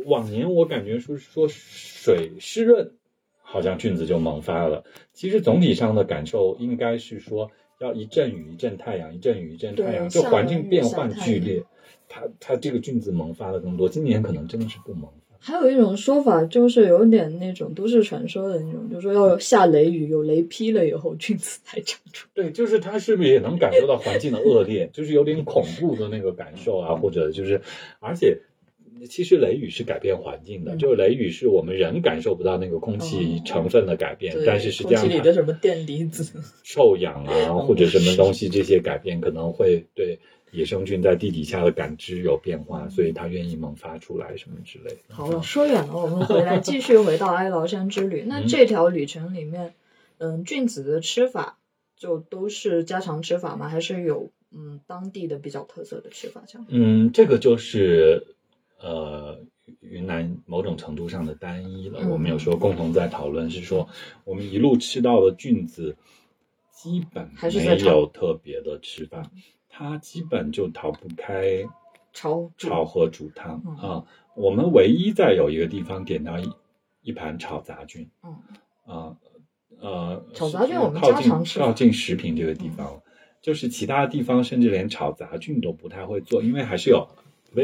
[0.07, 2.93] 往年我感觉说说水湿润，
[3.43, 11.63] 好像菌子就萌发了，其实总体上的感受应该是说要一阵雨一阵太阳，一阵雨一阵太阳，就环境变换剧烈，
[12.07, 15.09] 它它这个菌子萌发的更多，今年可能真的是不萌。
[15.41, 22.27] 还有一种说法，就是有点那种都市传说的那种，就是说要下雷雨，有雷劈了以后，菌子才长出。
[22.33, 26.93] 对，就是它是不是也能感受到环境的恶劣，就是有点恐怖的那个感受啊？
[26.93, 27.61] 或者就是，
[28.01, 28.37] 而且
[29.07, 40.19] 其实雷雨是改变环境的，就是雷雨是我们人感受不到那个空气成分的改变，但是实际上空气里的什么电离子、 臭氧啊，或者什么东西这些改变可能会对。
[40.51, 45.13] 野生菌在地底下的感知有变化，所以它愿意萌发出来什么之类的。
[45.13, 48.23] 好了，说远了，我们回来继续回到哀牢山之旅。
[48.25, 49.75] 那这条旅程里面，
[50.17, 51.59] 嗯，菌子的吃法
[51.95, 53.69] 就都是家常吃法吗？
[53.69, 56.43] 还是有嗯当地的比较特色的吃法？
[56.47, 56.65] 这样？
[56.69, 58.35] 嗯，这个就是
[58.81, 59.39] 呃
[59.81, 62.07] 云南某种程度上的单一了。
[62.09, 63.87] 我们有时候共同在讨论是说，
[64.23, 65.97] 我们一路吃到的菌子
[66.71, 69.29] 基本没有特别的吃法。
[69.67, 71.63] 它基本就逃不开
[72.11, 74.05] 炒炒和煮汤啊。
[74.35, 76.49] 我们唯一在有一个地方点到一
[77.01, 78.35] 一盘炒杂菌，嗯
[78.85, 79.15] 啊
[79.79, 83.01] 呃，炒杂菌我们家常吃，靠近食品这个地方，
[83.41, 87.07] 就是其他地方甚至连炒杂菌都不太会做，因为还是有。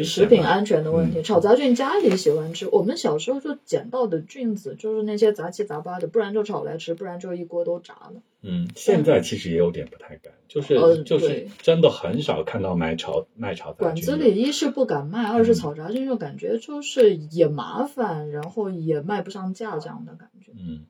[0.03, 2.67] 食品安全的问题，炒杂菌家里喜欢吃。
[2.69, 8.21] 我们小时候就捡到的菌子，就是那些杂七杂八的，不然就炒来吃，不然就一锅都炸了。
[8.41, 14.05] 嗯，现在其实也有点不太敢，就是就是真的很少看到买炒卖炒杂菌。
[14.05, 20.51] 馆子里一是不敢卖，二是炒杂菌就感觉就是也麻烦，然后也卖不上价这样的感觉。
[20.53, 20.85] 嗯，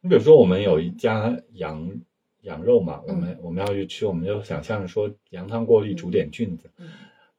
[0.00, 2.00] 你比如说我们有一家羊
[2.40, 6.68] 羊肉嘛，我们我们要去吃，我们就想象说羊汤锅里煮点菌子，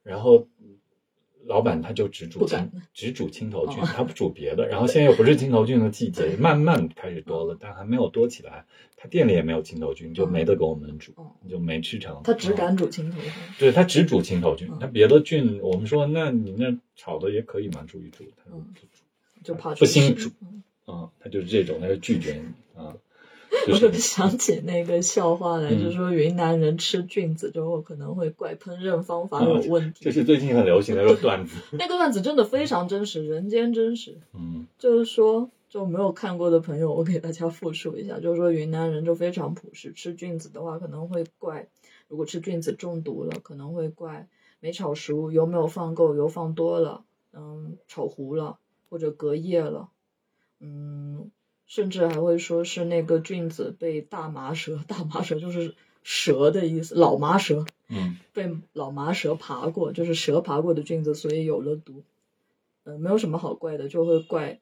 [0.01, 0.47] 然后。
[1.45, 4.67] 老板他就只煮青只煮青头菌，哦他不煮别的。
[4.67, 8.65] 然后现在又不是青头菌的季节，慢慢开始多了，但还没有多起来。
[8.95, 12.21] 他店里也没有青头菌，就没得给我们煮哦，就没吃成。
[12.23, 13.29] 他只嗯敢煮青头菌。
[13.59, 18.87] 对他只煮青头菌嗯，他别的菌我们说，那你那炒的也可以嘛，煮一煮，他就嗯不煮。
[19.43, 20.29] 就怕不兴煮
[20.85, 22.95] 啊，他就是这种，他就拒绝你啊。
[23.67, 30.05] 我就就是想起那个笑话来，嗯就是说云南人吃菌子之后可能会怪烹饪方法有问题。
[30.05, 31.57] 这是最近很流行的一个段子。
[31.77, 34.17] 那个段子真的非常真实，人间真实。
[34.33, 41.67] 嗯就是说，就没有看过的朋友，我给大家复述一下，就是说云南人就非常朴实，吃菌子的话可能会怪，
[42.07, 44.27] 如果吃菌子中毒了，可能会怪
[44.59, 48.57] 没炒熟，油没有放够，油放多了，嗯，炒糊了
[48.89, 49.89] 或者隔夜了，
[50.59, 51.31] 嗯，
[51.65, 62.03] 甚至还会说是那个菌子被大麻蛇，大麻蛇就是蛇的意思，老麻蛇嗯 被老麻蛇爬过，就是蛇爬过的菌子，所以有了毒。
[62.83, 64.59] 呃，没有什么好怪的，就会怪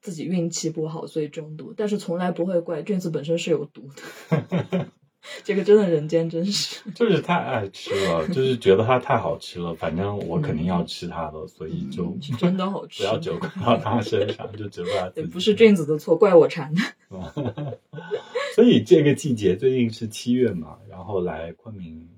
[0.00, 3.88] 自己运气不好，所以中毒，但是从来不会怪菌子本身是有毒
[4.30, 4.88] 的。
[5.44, 6.80] 这个真的人间真实。
[6.94, 16.72] 就是太爱吃了，就是觉得它太好吃了，反正我肯定要吃它的，所以就嗯真的好吃不要酒怪到它身上，就责怪不是菌子的错，怪我馋。
[18.54, 22.08] 所以这个季节最近是七月嘛，然后来昆明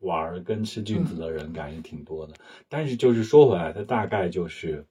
[0.00, 2.34] 玩儿跟吃菌子的人感觉挺多的。
[2.68, 4.84] 但是就是说回来，它大概就是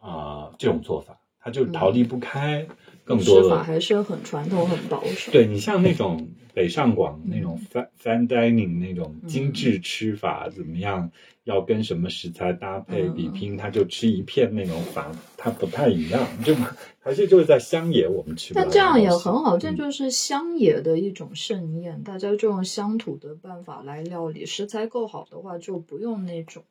[0.00, 2.66] 啊、这种做法，它就逃离不开
[3.08, 3.42] 更多的。
[3.42, 5.32] 吃法还是很传统、很保守。
[5.32, 11.10] 对你像那种北上广那种嗯 fine fine dining 那种精致吃法，怎么样？
[11.44, 16.54] 要跟什么食材搭配嗯比拼，他就吃一片那种法，它不太一样，就
[16.98, 26.64] 还是就是在乡野我们吃但这样也很好，这嗯就是乡野的一种盛宴，大家就用乡土的办法来料理，食材够好的话，就不用那种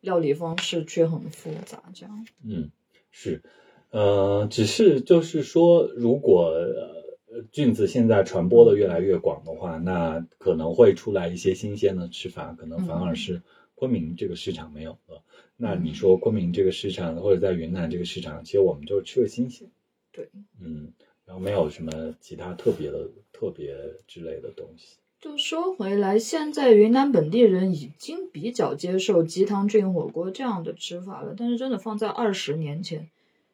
[0.00, 2.26] 料理方式却很复杂，这样。
[2.42, 2.70] 嗯，
[3.10, 3.42] 是，
[3.90, 13.42] 呃，只是就是说，如果呃菌子现在传播的越来越广的话，那可能会出来一些新鲜的吃法，可能反而嗯是
[13.74, 15.22] 昆明这个市场没有的。
[15.56, 19.68] 那你说昆明这个市场，或者在云南这个市场，其实我们就吃个新鲜，
[20.12, 20.28] 对，
[20.60, 20.92] 嗯，
[21.24, 23.74] 然后没有什么其他特别的、特别
[24.06, 24.96] 之类的东西。
[25.18, 33.08] 就说回来，现在云南本地人已经比较接受鸡汤菌火锅这样的吃法了，但是真的放在二十年前，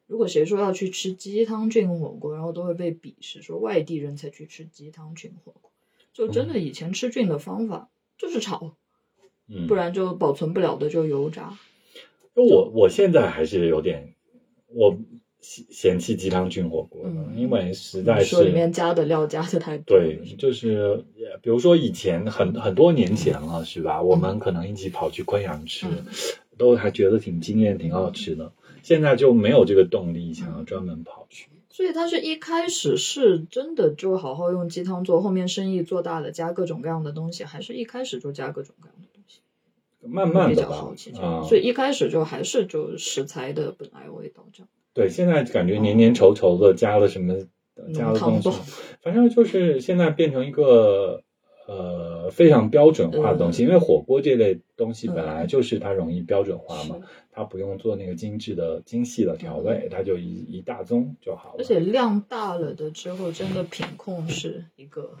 [0.05, 5.71] 如果谁说要去吃鸡汤菌火锅，然后都会被鄙视，说外地人才去吃鸡汤菌火锅。
[6.13, 8.75] 就真的以前吃菌的方法就是炒，
[9.47, 11.57] 嗯，不然就保存不了的就油炸。
[12.35, 14.13] 我我现在还是有点
[14.67, 14.97] 我
[15.39, 20.03] 嫌嫌弃鸡汤菌火锅的，嗯因为实在是说里面加的料加的太多了。
[20.03, 21.03] 对，就是
[21.41, 24.01] 比如说以前很很多年前了，是吧？
[24.01, 26.05] 我们可能一起跑去昆阳吃，嗯
[26.57, 28.51] 都还觉得挺惊艳、挺好吃的。
[28.83, 31.47] 现在就没有这个动力，想要专门跑去。
[31.71, 39.39] 所以他是一开始是真的就好好用鸡汤做，后面生意做大了，加各种各样的东西，还是一开始就加各种各样的东西？
[40.05, 44.67] 慢慢比的吧较好奇，这啊、所以一开始就还是就食材的本来味道这样。
[44.93, 47.33] 对，现在感觉黏黏稠稠的，加了什么，
[47.93, 48.51] 加了东西。
[49.01, 51.23] 反正就是现在变成一个
[51.67, 57.01] 呃非常标准化的东西，因为火锅这类东西本来就是它容易标准化嘛，是
[57.35, 61.55] 它不用做那个精致的、精细的调味，它就一一大宗就好了。
[61.57, 65.17] 而且量大了的之后，真的品控是一个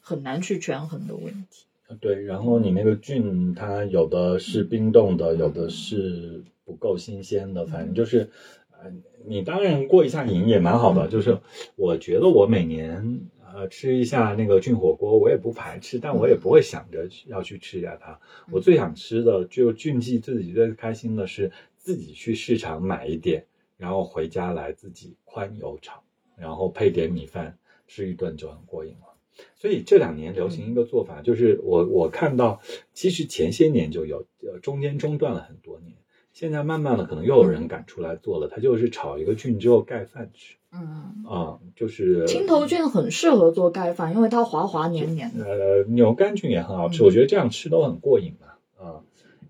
[0.00, 1.66] 很难去权衡的问题。
[2.00, 8.30] 对，然后你那个菌，它有的是冰冻的，有的是不够新鲜的，反正就是，
[8.70, 8.90] 呃，
[9.26, 11.08] 你当然过一下瘾也蛮好的。
[11.08, 11.38] 就是
[11.76, 13.20] 我觉得我每年
[13.64, 18.20] 呃吃一下那个菌火锅，我也不排斥，但我也不会想着要去吃一下它。
[18.50, 23.46] 我最想吃的就菌记自己最开心的是自己去市场买一点，
[23.78, 26.02] 然后回家来自己宽油炒，
[26.36, 29.44] 然后配点米饭吃一顿就很过瘾了。
[29.56, 32.60] 所以这两年流行一个做法，就是我我看到，
[32.92, 35.96] 其实前些年就有，呃，中间中断了很多年，
[36.34, 40.56] 现在慢慢的可能又有人敢出来做了，它就是炒一个菌之后盖饭吃。
[40.70, 45.46] 嗯，啊、就是青头菌很适合做盖饭，因为它滑滑黏黏的。
[45.46, 47.04] 呃牛肝菌也很好吃，嗯。
[47.04, 49.00] 我觉得这样吃都很过瘾嘛啊、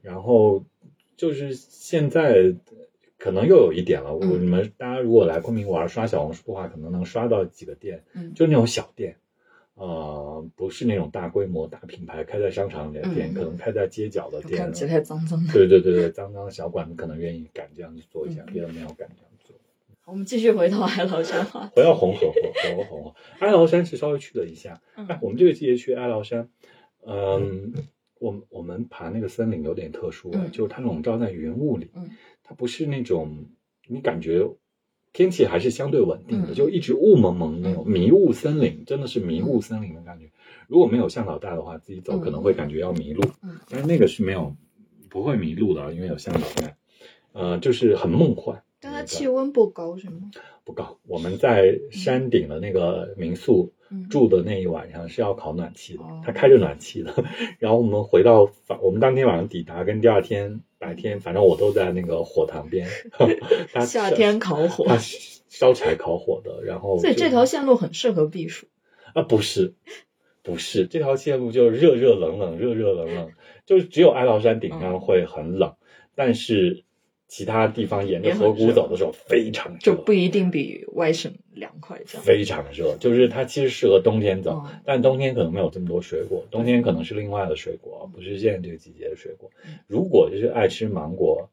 [0.03, 0.63] 然后
[1.17, 2.55] 就是现在。
[3.17, 4.43] 可能又有一点了，我嗯。
[4.43, 9.17] 你们大家如果来昆明玩刷小红书的话，可能能刷到几个店，嗯，就那种小店，
[9.75, 15.53] 呃，不是那种大规模、大品牌开在商场里的店，嗯可能开在街角的店看，起来脏脏的。
[15.53, 19.57] 对对对对，脏脏的小馆子可能愿意敢这样去做一下，嗯别人没有敢这样做。
[20.07, 21.73] 我们继续回到哀牢山话题。
[21.75, 24.81] 回到红河， 回到红河，哀牢山是稍微去了一下。
[25.21, 26.49] 我们这个季节去哀牢山，
[27.07, 27.73] 嗯，
[28.21, 32.11] 我们我们爬那个森林有点特殊，嗯就是它笼罩在云雾里，嗯
[32.45, 33.47] 它不是那种
[33.89, 34.47] 你感觉
[35.15, 36.55] 天气还是相对稳定的，嗯。
[36.55, 40.31] 就一直雾蒙蒙那种迷雾森林，真的是迷雾森林的感觉。
[40.69, 42.21] 如果没有向导带的话，自己走嗯。
[42.21, 43.57] 可能会感觉要迷路，嗯。
[43.71, 44.55] 但是那个是没有
[45.09, 46.77] 不会迷路的，因为有向导带，
[47.33, 48.63] 呃，就是很梦幻。
[48.81, 50.31] 但它气温不高是吗？
[50.65, 53.74] 不高，我们在山顶的那个民宿嗯
[54.11, 57.15] 住的那一晚上是要烤暖气的哦，它开着暖气的。
[57.59, 62.89] 然后我们回到反，我们当天晚上抵达，跟第二天白天，反正我都在那个火塘边。
[63.73, 68.67] 它夏天烤火它烧柴烤火的，然后所以这条线路很适合避暑。
[69.15, 69.75] 啊不是
[70.43, 73.31] 不是这条线路就热热冷冷热热冷冷，
[73.65, 75.77] 就是只有哀牢山顶上会很冷，
[76.15, 76.85] 但是
[77.35, 82.25] 其他地方沿着河谷走的时候非常热，就不一定比外省凉快这样。
[82.25, 89.81] 非常热，就是它其实适合冬天走，嗯但冬天可能没有这么多水果，冬天可能是另外的水果，不是现在这个季节的水果嗯。
[89.89, 91.51] 如果就是爱吃芒果、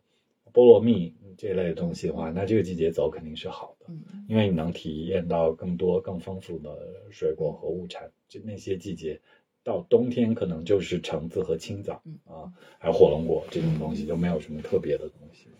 [0.54, 6.78] 菠萝蜜这类的东西的话，那这个季节走肯定是好的，嗯因为你能体验到更多、更丰富的
[7.10, 8.12] 水果和物产。
[8.30, 9.20] 就那些季节，
[9.64, 15.48] 到冬天可能就是橙子和青枣嗯啊，还有火龙果这种东西，就没有什么特别的东西。
[15.48, 15.58] 嗯。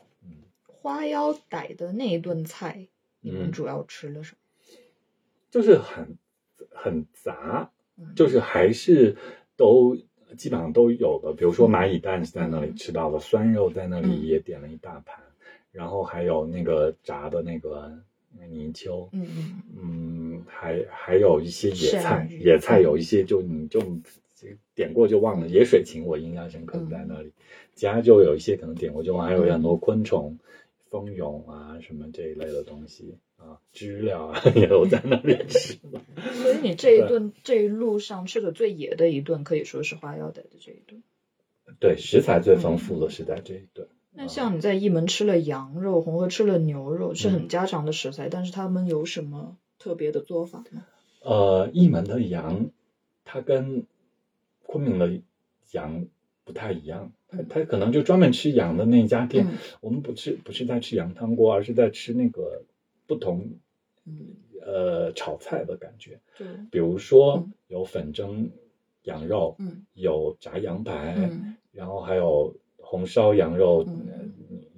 [0.82, 2.88] 花腰傣的那一顿菜，
[3.20, 4.38] 你们嗯主要吃了什么？
[5.52, 6.18] 就是很
[6.72, 9.16] 很杂，嗯就是还是
[9.56, 9.96] 都
[10.36, 11.34] 基本上都有的。
[11.34, 15.24] 比如说蚂蚁蛋是在那里吃到的，酸肉在那里嗯也点了一大盘，
[15.72, 17.92] 然后还有那个炸的那个
[18.50, 19.08] 泥鳅，
[19.78, 23.80] 嗯还还有一些野菜野菜有一些就你就
[24.74, 27.32] 点过就忘了，野水芹我印象深刻嗯在那里，
[27.76, 30.40] 其他就有一些可能点过就忘，还有很多昆虫。
[30.92, 35.80] 蜂蛹啊，什么这一类的东西啊，知了啊， 也都在那里吃。
[36.44, 41.02] 所以你这一顿这一路上吃的最野的一顿，可以说是花腰带的这一顿。
[41.80, 43.88] 对，食材最丰富的是在这一顿。
[44.14, 50.86] 那像你在义门吃了羊肉，红河吃了牛肉，是嗯很家常的食材，但是他们有什么特别的做法吗？
[51.22, 52.70] 呃，义门的羊，
[53.24, 53.86] 它跟
[54.64, 55.22] 昆明的
[55.72, 56.08] 羊
[56.46, 59.54] 不太一样，它嗯它可能就专门吃羊的那家店，嗯。
[59.82, 62.64] 我们不吃不是在吃羊汤锅，而是在吃那个
[63.08, 63.50] 不同
[64.06, 64.36] 嗯，
[64.66, 67.52] 呃炒菜的感觉，就比如说嗯。
[67.68, 68.50] 有粉蒸
[69.04, 69.86] 羊肉，嗯。
[69.94, 71.56] 有炸羊排，嗯。
[71.72, 73.86] 然后还有红烧羊肉、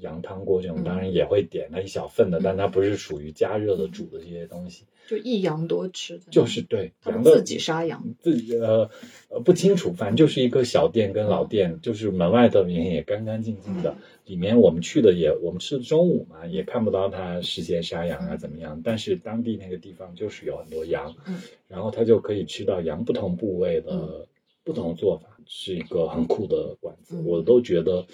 [0.04, 0.84] 羊汤锅这种，嗯。
[0.84, 2.42] 当然也会点它一小份的，嗯。
[2.44, 8.16] 但它不是属于加热的煮的这些东西，就一羊多吃的，就是对羊的自己杀羊。
[8.20, 8.90] 自己呃
[9.30, 13.98] 呃不清楚，反正就是一个小店跟老店，就是门外的人也干干净净的，嗯。
[14.26, 21.42] 里面我们去的也我们吃的中午嘛，也看不到他事先杀羊啊嗯怎么样，但是当地那个地方就是有很多羊，嗯。
[21.68, 24.28] 然后他就可以吃到羊不同部位的嗯。
[24.66, 27.26] 不同做法，是一个很酷的馆子，嗯。
[27.26, 28.06] 我都觉得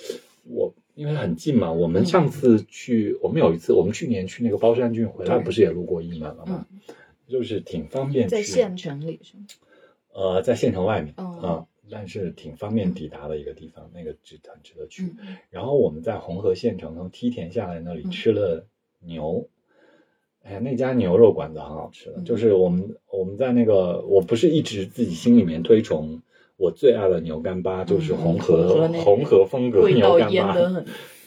[0.45, 0.73] 我。
[0.99, 6.67] 因为很近嘛，我们嗯上次去，我们有一次，我们去年去那个包山郡回来，不是也路过义门了吗？
[7.25, 8.35] 就是挺方便去。
[8.35, 9.45] 在县城里是吗？
[10.11, 15.03] 呃，在县城外面啊、哦但是挺方便抵达的一个地方，那个值很值得去。
[15.03, 18.67] 嗯然后我们在红河县城从梯田下来那里嗯吃了
[18.99, 19.47] 牛，
[20.43, 26.21] 哎呀，那家牛肉馆子很好吃的，嗯就是我们我们在那个，我不是一直自己心里面推崇
[26.59, 30.63] 我最爱的牛干巴，就是红河、嗯红河风格牛干巴，对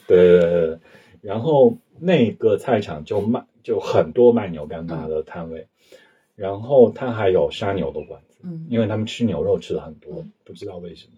[0.07, 0.79] 对对对，
[1.21, 5.67] 然后那个菜场就卖就很多卖牛干巴的摊位，
[6.35, 11.13] 然后它还有杀牛的馆子，嗯因为他们吃牛肉吃的很多嗯，不知道为什么，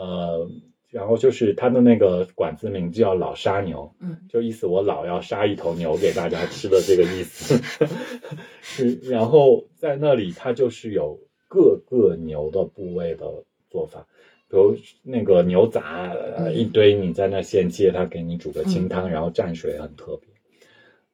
[0.00, 0.50] 呃，
[0.90, 7.60] 然后就是他的那个馆子名字叫老杀牛，嗯就意思我老要杀一头牛给大家吃的这个意思
[8.60, 13.26] 是，然后在那里他就是有各个牛的部位的
[13.70, 14.06] 做法。
[14.48, 16.14] 比如那个牛杂，
[16.52, 20.28] 一堆你在那现切，他给你煮个清汤，嗯然后蘸水很特别。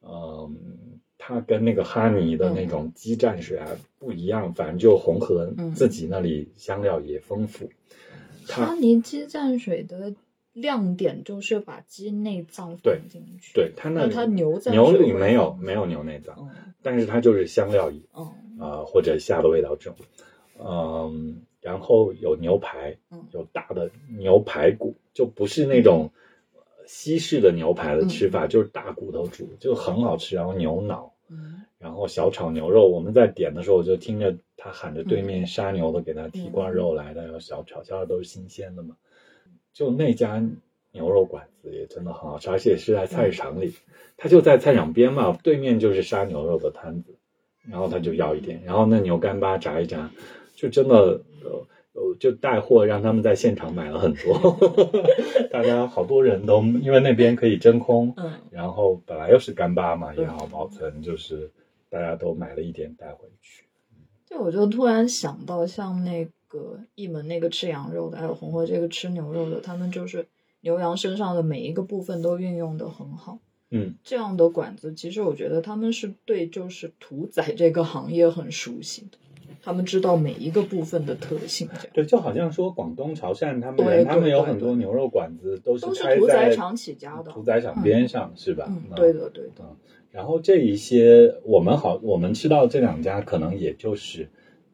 [0.03, 0.55] 嗯，
[1.17, 3.67] 它跟那个哈尼的那种鸡蘸水啊
[3.99, 7.71] 不一样，反正就红河嗯自己那里香料也丰富。
[8.47, 10.15] 哈尼鸡蘸水的
[10.53, 17.91] 亮点就是把鸡内脏对放进去，对它那那它牛蘸牛里没有没有牛内脏，嗯但是它就是香料
[18.63, 19.95] 啊、或者虾的味道重。
[20.65, 26.11] 嗯，然后有牛排，嗯有大的牛排骨，就不是那种
[26.55, 30.37] 呃西式的牛排的吃法，就是大骨头煮，就很好吃。
[30.37, 38.97] 然后牛脑，嗯然后小炒牛肉，我们在点的时候，我就听着他喊着对面杀牛的给他提罐肉来的，然后小炒，小炒都是新鲜的嘛。
[39.73, 40.41] 就那家
[40.93, 43.75] 牛肉馆子也真的很好吃，而且是在菜市场里，
[44.17, 47.17] 他就在菜场边嘛，对面就是杀牛肉的摊子，
[47.71, 50.11] 然后他就要一点，然后那牛干巴炸一炸，
[50.55, 50.95] 就真的
[51.43, 54.59] 呃呃就带货让他们在现场买了很多，
[55.51, 61.51] 大家好多人都因为那边可以真空，嗯，然后本来又是干巴嘛，也好保存，就是
[61.89, 63.65] 大家都买了一点带回去。
[64.29, 70.27] 对我就突然想到，像那个一门那个吃羊肉的，还有红河这个吃牛肉的，他们就是
[70.63, 73.39] 牛羊身上的每一个部分都运用的很好。
[73.75, 79.17] 嗯，这样的馆子，其实我觉得他们是对就是屠宰这个行业很熟悉的，
[79.63, 81.87] 他们知道每一个部分的特性，这样。
[81.95, 88.67] 对，就好像说广东潮汕他们他们有很多牛肉馆子都是都是屠宰场起家的屠宰场边上，是吧？
[88.69, 88.95] 嗯，嗯。
[88.95, 89.77] 对的对的，
[90.11, 94.29] 然后这一些我们好，我们吃到这两家可能也就是，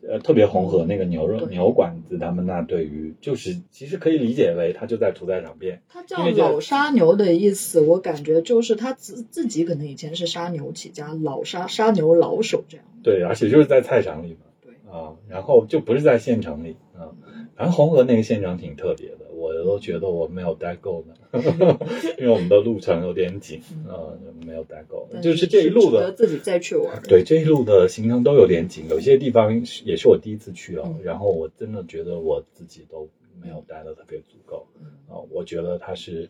[0.07, 12.87] 呃，特别红河那个牛肉牛馆子，他们那对于就是其实可以理解为它就在屠宰场边，它叫老杀牛的意思，我感觉就是他自自己可能以前是杀牛起家，老杀杀牛老手这样。
[13.03, 14.73] 对，而且就是在菜场里嘛，对。
[14.91, 17.11] 啊，然后就不是在县城里啊，
[17.57, 19.27] 反正红河那个县城挺特别的，
[19.61, 21.15] 我都觉得我没有待够呢，
[22.19, 26.13] 因为我们的路程有点紧，呃，没有待够，就是这一路的。
[26.13, 27.01] 自己再去玩。
[27.09, 33.09] 对这一路的行程都有点紧，有些地方也是我第一次去哦，嗯然后我真的觉得我自己都
[33.43, 36.29] 没有待的特别足够嗯啊、我觉得它是，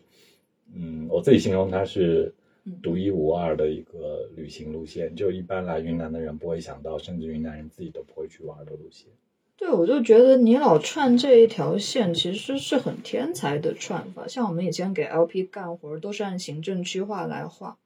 [0.73, 2.33] 嗯，我自己形容它是
[2.65, 9.07] 嗯独一无二的一个旅行路线，就一般来云南的人不会想到，甚至云南人自己都不会去玩的路线。
[9.59, 14.25] 对，我就觉得你老串这一条线其实是很天才的串法。
[14.25, 17.77] 像我们以前给 LP 干活都是按行政区划来画，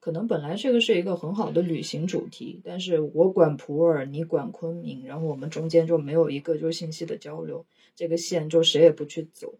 [0.00, 9.52] 可能本来这个是一个很好的旅行主题，但是我管普洱，你管昆明，然后我们中间就没有一个就是信息的交流，这个线就谁也不去走。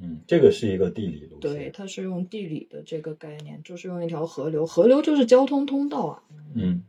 [0.00, 6.22] 嗯，这个是一个地理路对，它是用地理的这个概念，就是用一条河流，河流就是交通通道啊。
[6.54, 6.84] 嗯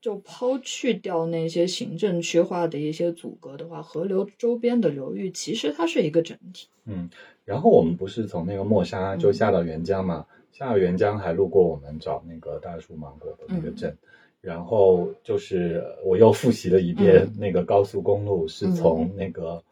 [0.00, 6.68] 就抛去掉那些行政区划的一些阻隔的话，河流周边的流域其实它是一个整体。
[6.86, 7.10] 嗯，
[7.44, 13.96] 然后我们不是从那个墨沙就下到沅江嘛，下到沅江还路过我们找那个大树芒果的那个镇。
[14.40, 19.62] 然后就是我又复习了一遍那个高速公路，是从那个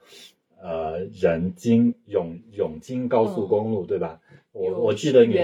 [0.60, 4.20] 呃仁金永永金高速公路，对吧？
[4.58, 5.38] 我我记得你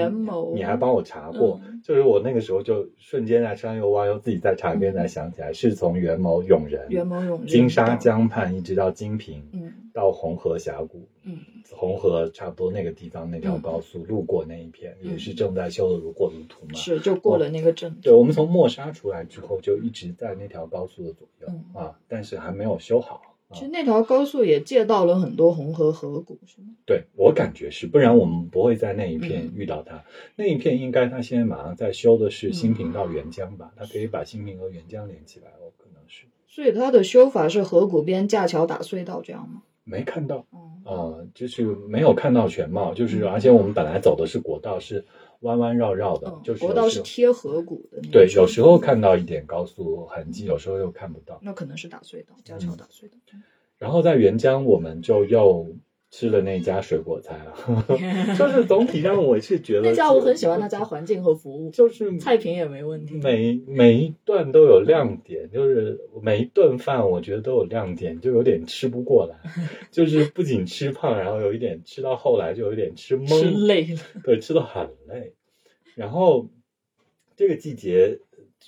[0.54, 11.38] 你还帮我查过，嗯就是我那个时候就瞬间在山又挖又自己在查一遍才想起来，是从元谋永仁、元谋永仁金沙江畔一直到金平，嗯到红河峡谷，嗯
[11.70, 16.74] 红河差不多那个地方那条高速路过那一片，嗯也是正在修的如火如荼嘛。
[16.74, 17.96] 是就过了那个镇。
[18.02, 23.20] 对，我们从墨沙出来之后，就一直在那条高速的左右、嗯啊，但是还没有修好。
[23.48, 26.68] 啊其实那条高速也借到了很多红河河谷，是吗？
[26.86, 30.04] 对我感觉是，不然我们不会在那一片嗯遇到它。
[30.36, 33.72] 那一片应该它现在马上在修的是新平到沅江吧？
[33.76, 39.62] 它可以把新平和沅江连起来哦，可能是所以它的修法是河谷边架桥打隧道这样吗？
[39.84, 40.46] 没看到。
[40.50, 45.04] 哦，呃，就是没有看到全貌，就是嗯而且我们本来走的是国道，是
[45.44, 51.38] 弯弯绕绕的，嗯就是国道是贴河谷的对，有时候看到一点高速痕迹，有时候又看不到。
[51.42, 53.16] 那可能是打隧道，架桥打隧道。
[53.78, 55.68] 然后在沅江，我们就又
[56.16, 57.84] 吃了那家水果菜了，
[58.38, 63.16] 就是总体上我是觉得那家我很喜欢那家环境和服务，就是菜品也没问题。
[63.16, 69.34] 每每一段都有亮点，就是每一顿饭我觉得都有亮点，就有点吃不过来，
[69.90, 75.32] 就是不仅吃胖，然后有一点吃到后来就有一点吃懵，吃累了，对，吃的很累。
[75.96, 76.48] 然后
[77.34, 78.20] 这个季节，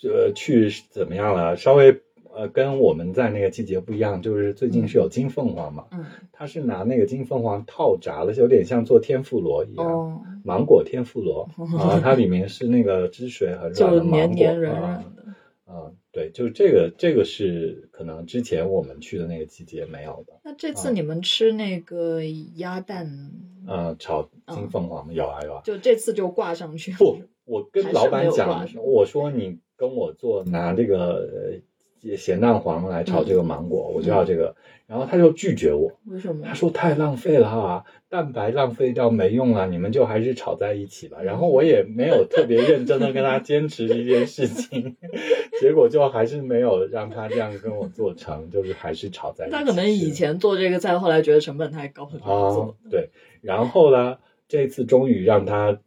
[0.02, 1.56] 呃，去怎么样了？
[1.56, 2.00] 稍微
[2.36, 15.22] 呃，跟我们在那个季节不一样，就是最近是有金凤凰嘛，嗯，它是拿那个金凤凰套炸了，有点像做天妇罗一样，哦，芒果天妇罗 啊，它里面是那个汁水很软就的芒果黏黏软啊软的。
[15.64, 20.34] 啊，对，就这个这个是可能之前我们去的那个季节没有的。
[20.44, 22.22] 那这次你们吃那个
[22.54, 23.32] 鸭蛋，
[23.66, 25.62] 呃，炒金凤凰有啊有啊。
[25.64, 26.92] 就这次就挂上去。
[26.92, 31.58] 不，我跟老板讲，我说你跟我做拿这个呃
[32.16, 34.54] 咸蛋黄来炒这个芒果，我就要这个，
[34.86, 36.54] 然后他就拒绝我，为什么他？
[36.54, 41.18] 说太浪费了啊，蛋白浪费掉没用了，你们就还是炒在一起吧。
[41.22, 44.96] 然后我也没有特别认真的跟他坚持这件事情，
[45.60, 49.56] 结果就还是没有让他这样跟我做成，就是还是炒在一起。
[49.56, 54.18] 他可能以前做这个菜，后来觉得成本太高了，就不啊做。，对，然后呢，
[54.48, 55.78] 这次终于让他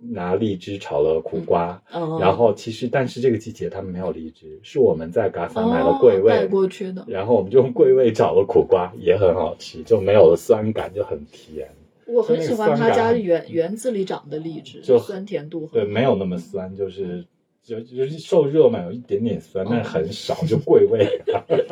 [0.00, 7.04] 拿荔枝炒了苦瓜，嗯，然后其实但是这个季节他们没有荔枝，是我们在嘎萨买了桂哦带味，过去的。
[7.06, 11.68] 然后我们就用桂味炒了苦瓜，也很好吃，就没有了酸感，就很甜，
[12.06, 17.24] 我很喜欢他家园园子里长的荔枝，就酸甜度很对，没有那么酸，就是。
[17.62, 21.06] 就就是受热嘛，有一点点酸，但是很少，就桂味。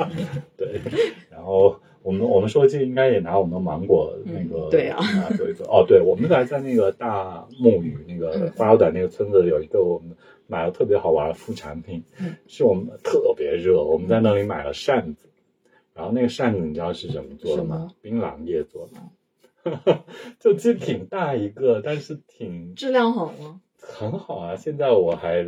[0.55, 0.79] 对，
[1.31, 1.75] 然后
[2.09, 15.29] 我我们我们说这应该也拿我们的芒果那个对啊拿做一做哦，对，我们还在那个大木屿那个嗯花腰岛那个村子有一个我们买了特别好玩的副产品，嗯是我们特别热，我们在那里买了扇子，
[15.93, 17.91] 然后那个扇子你知道是什么做的吗？
[18.01, 20.01] 槟榔叶做的，
[20.41, 23.61] 就其实挺大一个，但是挺质量好吗？
[23.79, 24.57] 很好啊。
[24.57, 25.47] 现在我还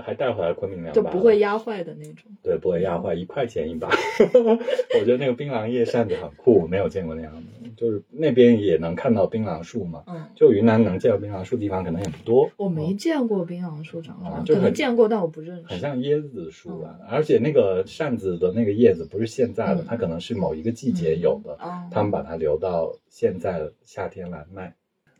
[0.00, 2.30] 还带回来昆明两把，就不会压坏的那种。
[2.42, 3.88] 对，不会压坏，一块钱一把。
[5.00, 7.70] 我觉得那个槟榔叶扇子很酷，我没有见过那样的。
[7.76, 12.48] 就是那边也能看到槟榔树嘛，嗯，就云南能见到槟榔树地方可能也不多。
[12.56, 15.64] 我没见过槟榔树长啥，可能见过，但我不认识。
[15.66, 24.76] 很像椰子树啊，而且那个扇子的那个叶子不是现在的，嗯它可能是某一个季节有的，嗯，他们把它留到现在夏天来卖，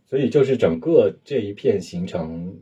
[0.06, 2.56] 所以就是整个这一片行程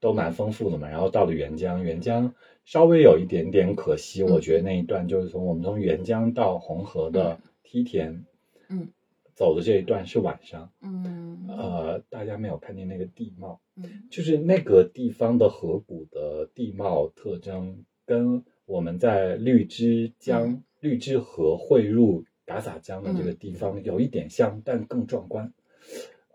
[0.00, 0.88] 都蛮丰富的嘛。
[0.88, 2.34] 然后到了沅江，沅江
[2.64, 4.32] 稍微有一点点可惜，嗯。
[4.32, 8.24] 我觉得那一段就是从我们从沅江到红河的梯田，
[8.68, 8.88] 嗯，
[9.34, 11.46] 走的这一段是晚上，嗯。
[11.48, 13.84] 呃，大家没有看见那个地貌，嗯。
[14.10, 20.62] 就是那个地方的河谷的地貌特征，跟我们在绿枝江、嗯。
[20.80, 25.52] 绿枝河汇入嘎洒江的这个地方有一点像，但更壮观。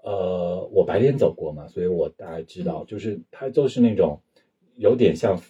[0.03, 4.19] 呃，我白天走过嘛，所以我大概知道，就是它就是那种
[4.75, 5.41] 有点像，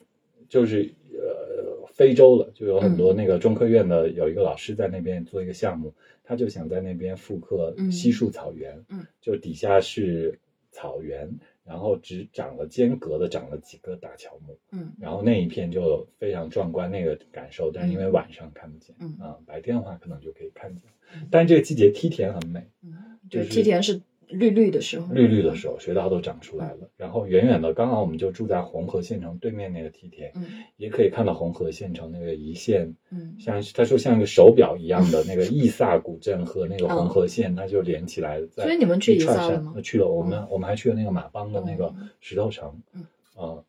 [0.47, 5.91] 就是呃非洲了，就有很多那个中科院的有一个老师在那边做一个项目，
[6.24, 7.91] 他就想在那边复刻嗯。
[7.91, 9.06] 西树草原，嗯。
[9.20, 10.39] 就底下是
[10.72, 11.28] 草原，
[11.66, 14.93] 然后只长了间隔的长了几个大乔木，嗯。
[14.99, 19.18] 然后那一片就非常壮观那个感受，但是因为晚上看不见，嗯。
[19.20, 20.84] 啊、白天的话可能就可以看见
[21.16, 22.93] 嗯，但这个季节梯田很美，嗯，
[23.30, 30.46] 对，就是梯田是绿绿的时候，绿绿的时候水稻都长出来了，然后远远的刚好我们就住在红河县城对面那个梯田，嗯。
[30.78, 33.36] 也可以看到红河县城那个一线，嗯。
[33.40, 38.64] 像他说像一个手表一样的那个伊萨古镇和那个红河县，它就连起来在。
[38.64, 43.06] 哦所以你们去萨了吗呃去了，我们我们还去了那个马帮的那个嗯石头城，嗯。
[43.36, 43.66] 呃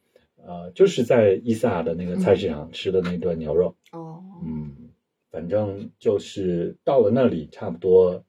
[0.46, 4.70] 呃，就是在伊萨的那个菜市场吃的那顿牛肉，哦，嗯，
[5.30, 8.22] 反正就是到了那里，差不多，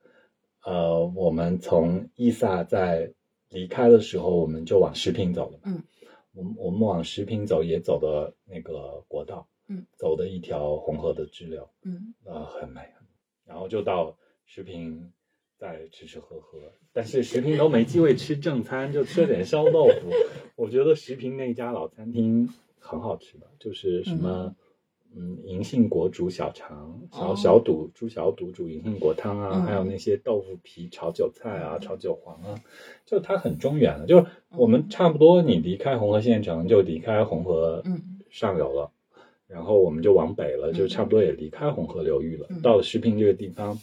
[0.66, 3.14] 呃，我们从伊萨在
[3.50, 5.60] 离开的时候，我们就往石坪走了。
[5.64, 5.84] 嗯，
[6.34, 12.82] 我们我们往石坪走，也走的那个国道，嗯，走的一条红河的支流，嗯呃，很美。
[13.46, 15.12] 然后就到石坪，
[15.60, 16.58] 再吃吃喝喝。
[16.92, 20.10] 但是石坪都没机会吃正餐，就吃了点烧豆腐。
[20.58, 22.50] 我觉得石坪那家老餐厅
[22.80, 24.56] 很好吃的，就是什么，
[25.18, 32.60] 嗯，银杏果煮小肠、小哦小肚、猪小肚煮银杏果汤啊，嗯还有那些豆腐皮炒韭菜啊、炒韭黄啊，
[33.06, 34.06] 就它很中原的。
[34.06, 34.26] 就是
[34.58, 38.92] 我们差不多，你离开红河县城就离开红河嗯上游了。
[39.48, 42.48] 然后我们就往北了，就差不多也离开红河流域了。
[42.50, 43.80] 嗯到了石屏这个地方，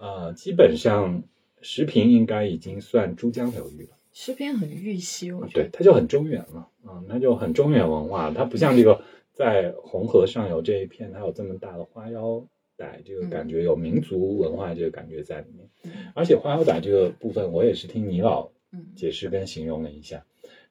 [0.00, 1.22] 呃，基本上
[1.60, 3.90] 石屏应该已经算珠江流域了。
[4.14, 9.00] 石屏很玉溪，我觉对得，，它就很中原了，嗯，它就很中原文化，它不像这个
[9.38, 12.44] 在红河上游这一片，它有这么大的花腰
[12.76, 15.68] 傣这个感觉，有民族文化这个感觉在里面。
[15.84, 15.90] 嗯。
[16.16, 18.84] 而且花腰傣这个部分，我也是听倪老嗯。
[18.96, 20.24] 解释跟形容了一下，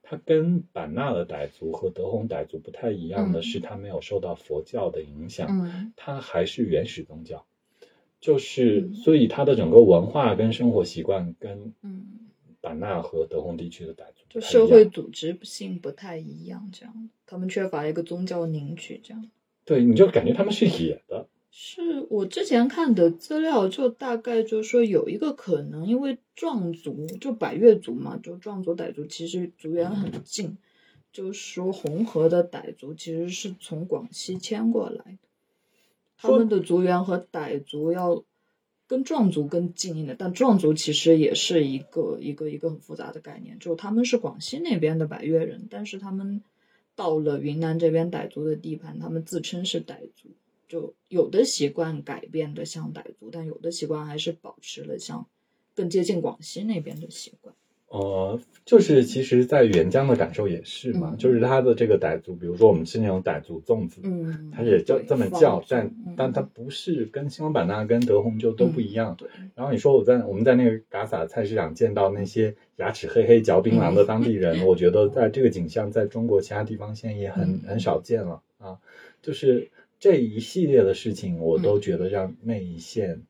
[0.03, 3.43] 它跟版纳的傣族和德宏傣族不太一样的嗯。
[3.43, 5.93] 是，它没有受到佛教的影响，嗯。
[5.95, 7.45] 它还是原始宗教，
[8.19, 8.93] 就是嗯。
[8.93, 12.05] 所以它的整个文化跟生活习惯跟嗯，
[12.67, 19.31] 版纳和德宏地区的傣族就社会组织性不太一样，这样，他们缺乏一个宗教凝聚，这样。
[19.63, 30.57] 对，你就感觉他们是野的，是我之前看的资料，就大概就是说有一个可能，因为壮族就百越族嘛，就壮族、傣族其实族源很近，
[31.13, 35.17] 就是说红河的傣族其实是从广西迁过来的，
[36.17, 38.25] 他们的族源和傣族要
[38.87, 46.41] 跟壮族更近一点，但壮族其实也是一个一个一个很复杂的概念，就他们是广西那边的百越人，但是他们
[46.95, 50.29] 到了云南这边傣族的地盘，他们自称是傣族。
[50.67, 55.27] 就有的习惯改变的像傣族，但有的习惯还是保持了像
[55.73, 57.55] 更接近广西那边的习惯。
[57.89, 69.15] 呃，就是其实，在沅江的感受也是嘛，嗯就是它的这个傣族，比如说我们吃那种傣族粽子，嗯，它也叫这么叫，但嗯但它不是跟西双版纳跟德宏就都不一样。
[69.17, 78.77] 对，然后你说我在我们在那个嘎洒菜市场见到那些牙齿黑黑嚼槟榔的当地人，我觉得在这个景象在中国其他地方现在也很嗯很少见了啊。
[79.21, 83.21] 就是这一系列的事情，我嗯都觉得让那一线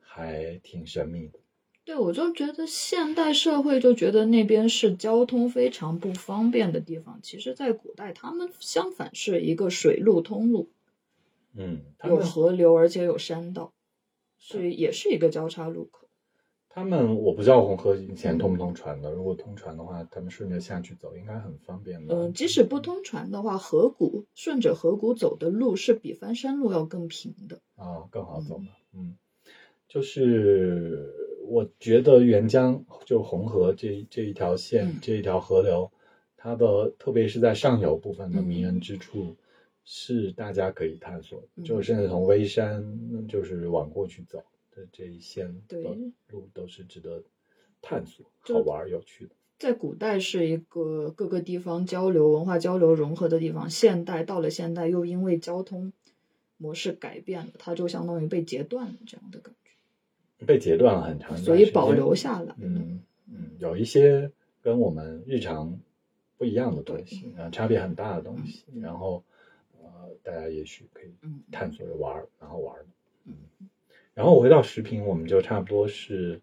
[0.00, 1.38] 还挺神秘的。
[1.84, 10.68] 对，我就觉得现代社会就觉得那边是交通非常不方便的地方，其实，在古代他们相反是一个水路通路，
[11.54, 13.72] 嗯，有河流，而且有山道。
[14.44, 16.08] 是也是一个交叉路口。
[16.68, 22.12] 他们我不知道红河以前通不通船的，如果通船的话，他们顺着下去走应该很方便的。
[22.12, 28.72] 嗯，即使不通船的话，河谷顺着河谷走的路是比翻山路要更平的啊，更好走嘛。
[28.94, 29.16] 嗯，
[29.86, 35.90] 就是我觉得沅江就红河这这一条线这一条河流，
[36.36, 39.36] 它的特别是在上游部分的迷人之处，
[39.84, 44.42] 是大家可以探索，就甚至从微山就是往过去走。
[44.74, 45.76] 的这一线的
[46.28, 47.22] 路都是值得
[47.82, 49.32] 探索、好玩、有趣的。
[49.58, 55.92] 在古代是一个各个地方交流、文化交流融合的地方，现代到了现代又因为交通
[56.56, 59.61] 模式改变了，它就相当于被截断了这样的感觉。
[60.46, 62.54] 被截断了很长，所以保留下来。
[62.58, 64.30] 嗯嗯，有一些
[64.60, 65.78] 跟我们日常
[66.36, 69.22] 不一样的东西啊，差别很大的东西，然后
[69.80, 69.88] 呃，
[70.22, 71.12] 大家也许可以
[71.50, 72.76] 探索着玩，然后玩。
[73.26, 73.34] 嗯。
[74.14, 76.40] 然后回到食品，我们就差不多是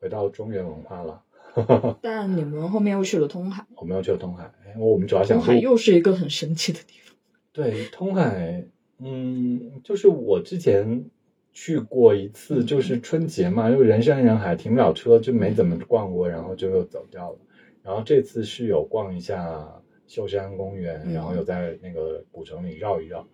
[0.00, 1.22] 回到中原文化了。
[2.00, 4.50] 但你们后面又去了通海，我们又去了通海。
[4.78, 7.14] 我们主要想通海又是一个很神奇的地方。
[7.52, 8.64] 对，通海，
[8.98, 11.04] 嗯，就是我之前
[11.52, 17.38] 去过一次，就是春节嘛，因为人山人海，停不了车，就没怎么逛过，然后就又走掉了。
[17.82, 23.26] 然后这次是有逛一下秀山公园，然后有在那个古城里绕一绕。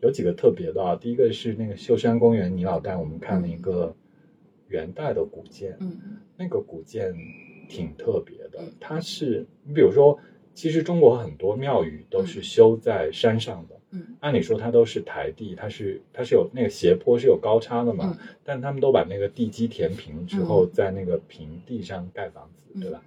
[0.00, 3.94] 有几个特别的啊，第一个是那个秀山公园，你老带我们看了一个
[4.68, 5.98] 元代的古建，嗯。
[6.36, 7.14] 那个古建
[7.68, 10.18] 挺特别的，它是你比如说，
[10.56, 23.02] 其实中国很多庙宇都是修在山上的，嗯，按理说它都是台地，它是它是有那个斜坡是有高差的嘛，但他们都把那个地基填平之后，在那个平地上盖房子，对吧？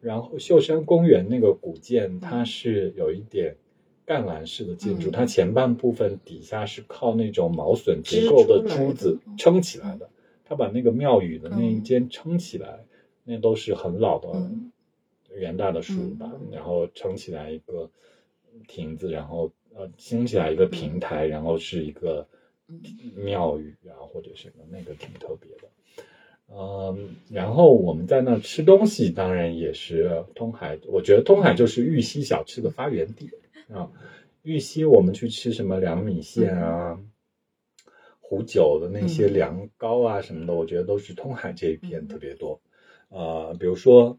[0.00, 3.54] 然后秀山公园那个古建，它是有一点。
[4.06, 10.10] 干栏式的建筑，它前半部分底下是靠那种毛笋结构的珠子撑起来的。
[10.44, 12.80] 它把那个庙宇的那一间撑起来，
[13.22, 14.28] 那都是很老的
[15.36, 17.90] 元大的树吧，然后撑起来一个
[18.66, 22.26] 亭子，然后呃兴起来一个平台，然后是一个
[23.16, 25.68] 庙宇啊或者什么，那个挺特别的。
[26.52, 30.78] 嗯，然后我们在那吃东西，当然也是通海。
[30.88, 33.30] 我觉得通海就是玉溪小吃的发源地。
[33.72, 33.88] 啊，
[34.42, 36.98] 玉溪我们去吃什么凉米线啊，
[38.18, 42.60] 壶酒的那些凉糕啊什么的，我觉得都是通海这一片特别多。
[43.10, 44.18] 呃，比如说，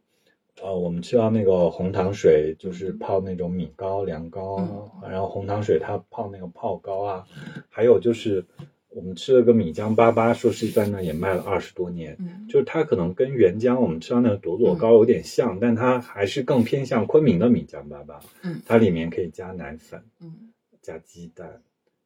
[0.61, 7.25] 呃，我们吃到那个红糖水，就是泡那种米糕、凉糕，然后红糖水它泡那个泡糕啊，
[7.69, 8.45] 还有就是。
[8.93, 12.17] 我们吃了个米浆粑粑，说是在那也卖了二十多年，
[12.49, 18.19] 就是它可能跟原浆我们吃到那个朵朵糕有点像，但它还是更偏向昆明的米浆粑粑。
[18.43, 20.51] 嗯，它里面可以加奶粉，嗯，
[20.81, 21.61] 加鸡蛋，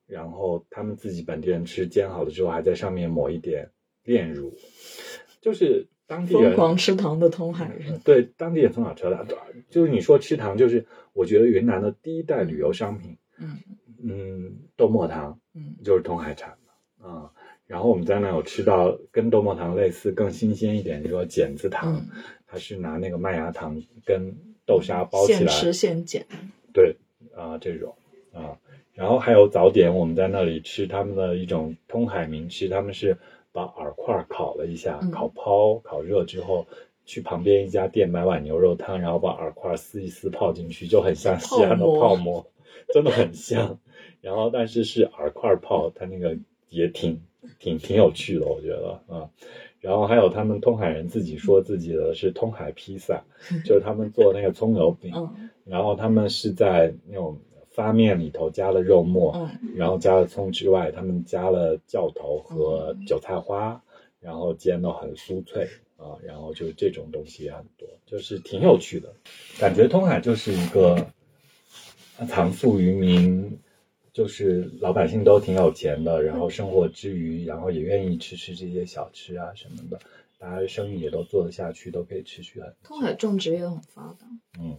[0.05, 3.67] 然后他们自己本地人吃煎好了之后，还在上面抹一点
[4.03, 4.53] 炼乳，
[5.41, 7.99] 就是当地人疯狂吃糖的通海人。
[8.03, 9.25] 对，当地也很好吃的，
[9.69, 13.57] 就是你说吃糖，就是我觉得云南的第一代旅游商品，嗯
[14.03, 17.07] 嗯，豆沫糖，嗯，就是通海产的。
[17.07, 17.31] 啊，
[17.67, 22.05] 然后我们在那有吃到跟豆沫糖类似、更新鲜一点，就说剪子糖，
[22.47, 24.35] 它是拿那个麦芽糖跟
[24.65, 26.25] 豆沙包起来，现吃现剪。
[26.73, 26.95] 对
[27.35, 27.95] 啊，这种
[28.33, 28.57] 啊，
[28.93, 33.17] 然后还有早点，我们在那里吃他们的一种通海名吃，他们是
[33.55, 36.67] 把饵块烤了一下，烤抛烤热之后，
[37.05, 42.45] 去旁边一家店买碗牛肉汤，然后把饵块撕一撕泡进去，就很像西安的泡馍，
[42.93, 43.79] 真的很像。
[44.21, 46.37] 然后但是是饵块泡，它那个。
[46.67, 47.21] 也挺
[47.59, 49.29] 挺挺有趣的，我觉得啊，
[49.79, 53.23] 然后还有他们通海人自己说自己的是通海披萨，
[53.63, 55.13] 就是他们做那个葱油饼，
[55.63, 57.37] 然后他们是在那种
[57.75, 63.81] 发面里头加了肉末，然后加了葱之外，他们加了酵头和韭菜花，
[64.19, 65.67] 然后煎的很酥脆
[65.97, 69.13] 啊，然后就这种东西也很多，就是挺有趣的，
[69.59, 71.05] 感觉通海就是一个
[72.27, 73.59] 藏富于民。
[74.15, 79.99] 就是老百姓都挺有钱的，然后生活之余，然后也愿意吃吃这些小吃啊什么的，
[80.39, 82.73] 大家生意也都做得下去，都可以持续很。
[82.81, 84.25] 通海种植也很发达，
[84.57, 84.77] 嗯，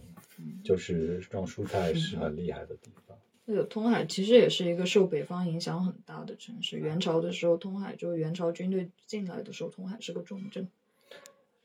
[0.63, 3.17] 就是种蔬菜是很厉害的地方。
[3.45, 6.77] 那个通海其实也是一个受北方影响很大的城市。
[6.77, 10.67] 元朝的时候，通海就是元朝军队进来的时候，通海是个重镇。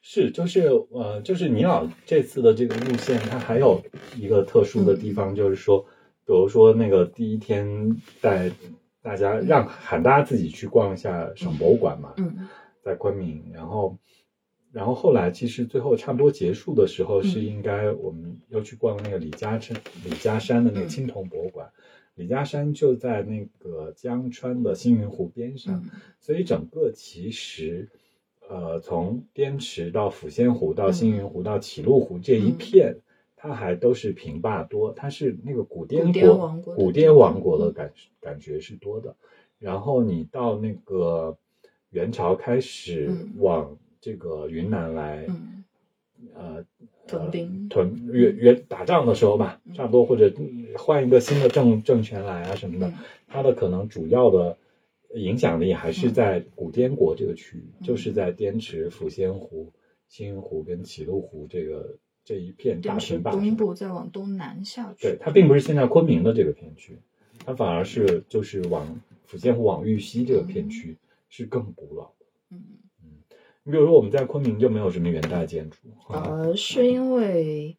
[0.01, 3.83] 是，就是呃，就是你老这次的这个路线，它还有
[4.17, 5.87] 一个特殊的地方，就是说。
[6.25, 8.49] 比如说那个第一天带
[9.03, 12.49] 大家让喊大家自己去逛一下省博物馆嘛，嗯
[12.85, 13.99] 在昆明，然后
[14.73, 21.71] 然后后来其实最后差不多结束的时候是应该我们又去逛那个李家山李家山的那个青铜博物馆，
[22.15, 25.85] 李家山就在那个江川的星云湖边上，
[26.21, 27.91] 所以整个其实，
[28.49, 32.97] 呃，从滇池到抚仙湖到星云湖到启鹿湖这一片，
[33.37, 39.15] 它还都是平坝多，它是那个古滇国古滇王国的感感觉是多的。
[39.59, 41.37] 然后你到那个
[41.91, 45.27] 元朝开始往这个云南来，
[46.35, 46.63] 呃。
[47.05, 50.33] 屯兵、屯越越打仗的时候吧，差不多或者
[50.79, 52.95] 换一个新的政政权来啊什么的，
[53.27, 54.57] 它的可能主要的
[55.17, 59.73] 影响力还是在古滇国这个区域，就是在滇池、抚仙湖、
[60.09, 65.03] 星云湖跟启鹿湖这个这一片大平坝东部再往东南下去。
[65.03, 66.97] 对，它并不是现在昆明的这个片区，
[67.45, 70.97] 它反而是就是往抚仙湖往玉溪这个片区
[71.29, 72.27] 是更古老的。
[72.53, 72.63] 嗯。
[73.65, 75.77] 你比如说，我们在昆明就没有什么元代建筑。
[76.09, 77.77] 呃，是因为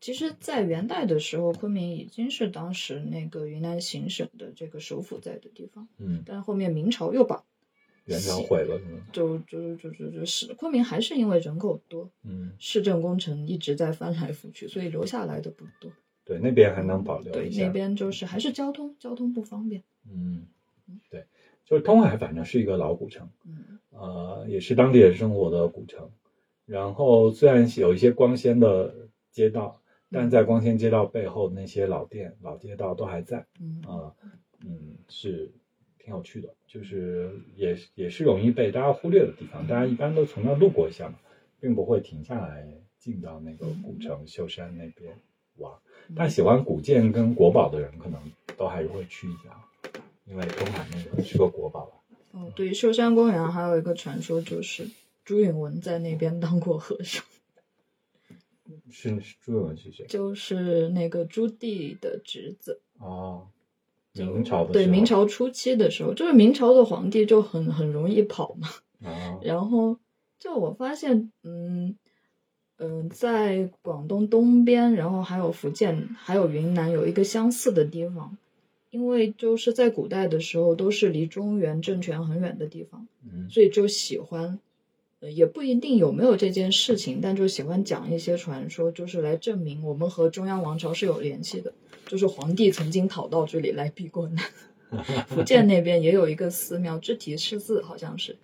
[0.00, 5.88] 其实，在元代的时候，昆明已经是当时那个云南行省的这个首府在的地方。
[5.98, 6.22] 嗯。
[6.24, 7.42] 但后面明朝又把
[8.04, 9.00] 元朝毁了，是吗？
[9.12, 15.90] 就就就就就是昆明还是因为人口多，嗯，市政工程一直在翻来覆去，所以留下来的不多。
[16.24, 19.82] 对，那边还能保留对，那边就是还是交通交通不方便。
[20.06, 20.46] 嗯，
[21.10, 21.24] 对，
[21.64, 23.28] 就是通海，反正是一个老古城。
[23.46, 23.78] 嗯。
[23.90, 26.10] 呃，也是当地人生活的古城。
[26.66, 28.92] 然后虽然有一些光鲜的
[29.30, 33.46] 街道，但在光鲜街道背后，那些老店、老街道都还在。
[33.60, 34.12] 嗯啊，
[34.64, 35.52] 嗯，是
[35.98, 39.66] 挺有趣的，就是也也是容易被大家忽略的地方。
[39.66, 41.14] 大家一般都从那路过一下嘛，
[41.60, 42.66] 并不会停下来
[42.98, 45.16] 进到那个古城秀山那边
[45.58, 45.72] 玩。
[46.16, 48.20] 但喜欢古建跟国宝的人，可能
[48.56, 49.50] 都还是会去一下，
[50.26, 52.02] 因为东海那个是个国宝。
[52.32, 54.88] 哦，对，寿山公园还有一个传说，就是
[55.24, 57.24] 朱允文在那边当过和尚。
[58.90, 60.06] 是朱允文是谁？
[60.06, 62.80] 就是那个朱棣的侄子。
[62.98, 63.48] 哦，
[64.14, 68.68] 明朝的对明朝初期的时候，就是明朝的皇帝就很很容易跑嘛。
[69.08, 69.38] 啊。
[69.42, 69.98] 然后
[70.38, 71.96] 就我发现，嗯
[72.78, 78.36] 嗯，在广东东边，然后还有福建，还有云南，有一个相似的地方。
[78.94, 83.08] 因为就是在古代的时候，都是离中原政权很远的地方，
[83.50, 84.60] 所以就喜欢，
[85.18, 91.74] 呃，也不一定有没有这件事情，但就喜欢讲一些传说，就是来证明我们和中央王朝是有联系的，
[92.06, 94.44] 就是皇帝曾经逃到这里来避过难。
[95.26, 98.36] 福建那边也有一个寺庙，知提赤寺，好像是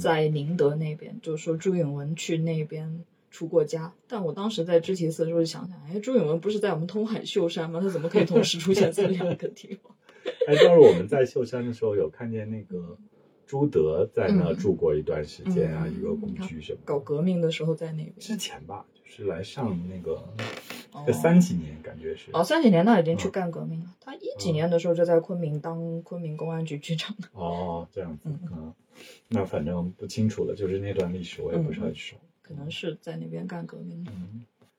[0.00, 3.04] 在宁德那边，就是说朱允文去那边。
[3.36, 7.80] 出过家，但我当时在知提寺的时候想想，哎，朱允文不是在我们通海秀山吗？
[7.82, 9.94] 他怎么可以同时出现在两个地方？
[10.48, 12.96] 哎，当时我们在秀山的时候，有看见那个
[13.46, 16.78] 朱德在那住过一段时间啊，一个故居什么。
[16.86, 18.14] 搞革命的时候在那边。
[18.18, 22.30] 之前吧，就是来上那个，三几年感觉是。
[22.32, 23.94] 哦，三几年他已经去干革命了。
[24.00, 27.14] 他一几年的时候就在昆明当昆明公安局局长。
[27.34, 28.72] 哦，这样子啊，
[29.28, 32.16] 那反正不清楚了，就是那段历史我也不是很熟。
[32.46, 34.12] 可能是在那边干革命的。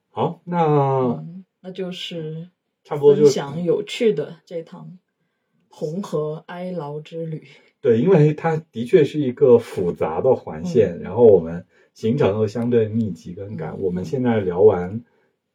[0.09, 1.21] 好，那
[1.59, 2.49] 那就是
[2.85, 4.97] 差不多就想有趣的这趟
[5.67, 7.45] 红河哀牢之旅。
[7.81, 13.77] 对，因为它的确是一个复杂的环线，然后我们行程又相对密集跟赶。
[13.81, 15.03] 我们现在聊完，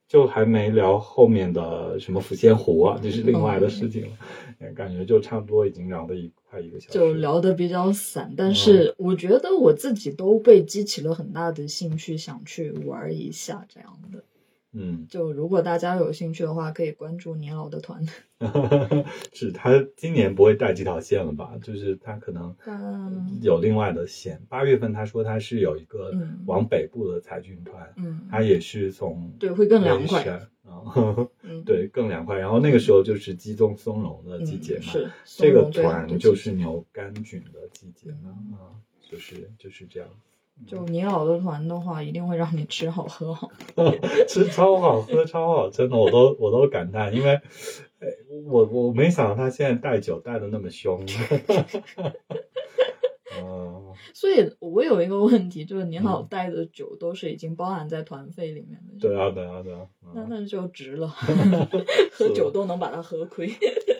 [0.07, 4.73] 就还没聊后面的什么抚仙湖啊，这是另外的事情了。
[4.75, 6.31] 感觉就差不多已经聊的一。
[6.53, 14.23] 快一个小时，就聊得比较散，但是我觉得我自己都被激起了很大的兴趣，想去玩一下这样的。
[14.75, 18.05] 嗯，就如果大家有兴趣的话，可以关注年老的团。
[19.33, 21.53] 是他今年不会带这条线了吧？
[21.63, 22.57] 就是他可能
[23.41, 24.43] 有另外的线。
[24.49, 26.13] 八月份他说他是有一个
[26.47, 30.25] 往北部的采菌团，嗯，他也是从对会更凉快
[30.65, 30.83] 啊，
[31.65, 32.39] 对更凉快。
[32.39, 38.75] 然后那个时候就是鸡枞松茸的季节嘛，是这个团就是牛肝菌的季节嘛，啊，
[39.09, 40.09] 就是就是这样。
[40.67, 43.51] 就你老的团的话，一定会让你吃好喝好，
[44.29, 47.41] 吃超好喝超好，真的我都我都感叹，因为，
[48.49, 51.05] 我我没想到他现在带酒带的那么凶。
[54.13, 58.99] 嗯，所以我有一个问题，就是您老带的酒都是已经包含在团费里面的。
[59.01, 59.87] 对啊，对啊，对啊。
[60.15, 61.09] 那那就值了，
[62.13, 63.51] 喝酒都能把它喝亏。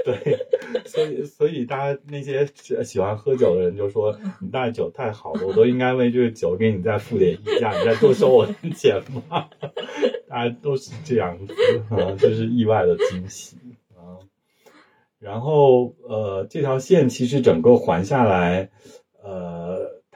[0.05, 0.39] 对，
[0.85, 2.47] 所以所以大家那些
[2.85, 9.49] 喜欢喝酒的人就说 你带酒太好了，我都应该为这个酒给你再付点溢价，你再多收我点钱吗？
[10.29, 11.55] 大家都是这样子
[11.89, 13.57] 啊，这是意外的惊喜
[13.95, 14.21] 啊。
[15.19, 18.71] 然后呃，这条线其实整个环下来。
[19.25, 19.62] 呃，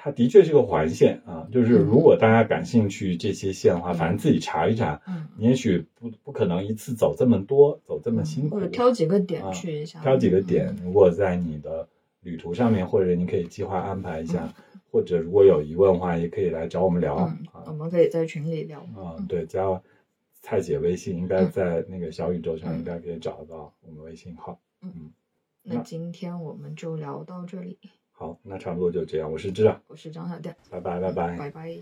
[0.06, 5.02] 它的确是个环线啊，就是如果大家感兴趣这些线的话，反正自己查一查。
[5.08, 10.00] 嗯，你也许不不可能一次走这么多，走这么辛苦，或者挑几个点去一下。
[10.02, 11.88] 挑几个点，如果在你的
[12.20, 14.54] 旅途上面，或者你可以计划安排一下，
[14.92, 17.36] 或者如果有疑问的话，也可以来找我们聊啊。
[17.66, 18.78] 我们可以在群里聊。
[18.94, 19.82] 啊，对，加
[20.40, 24.60] 蔡姐微信，应该在那个小宇宙上应该可以找得到我们微信号。
[24.82, 25.10] 嗯，
[25.64, 27.76] 那今天我们就聊到这里。
[28.18, 29.30] 好，那差不多就这样。
[29.30, 31.76] 我是知啊，我是张小店，拜拜拜拜拜拜。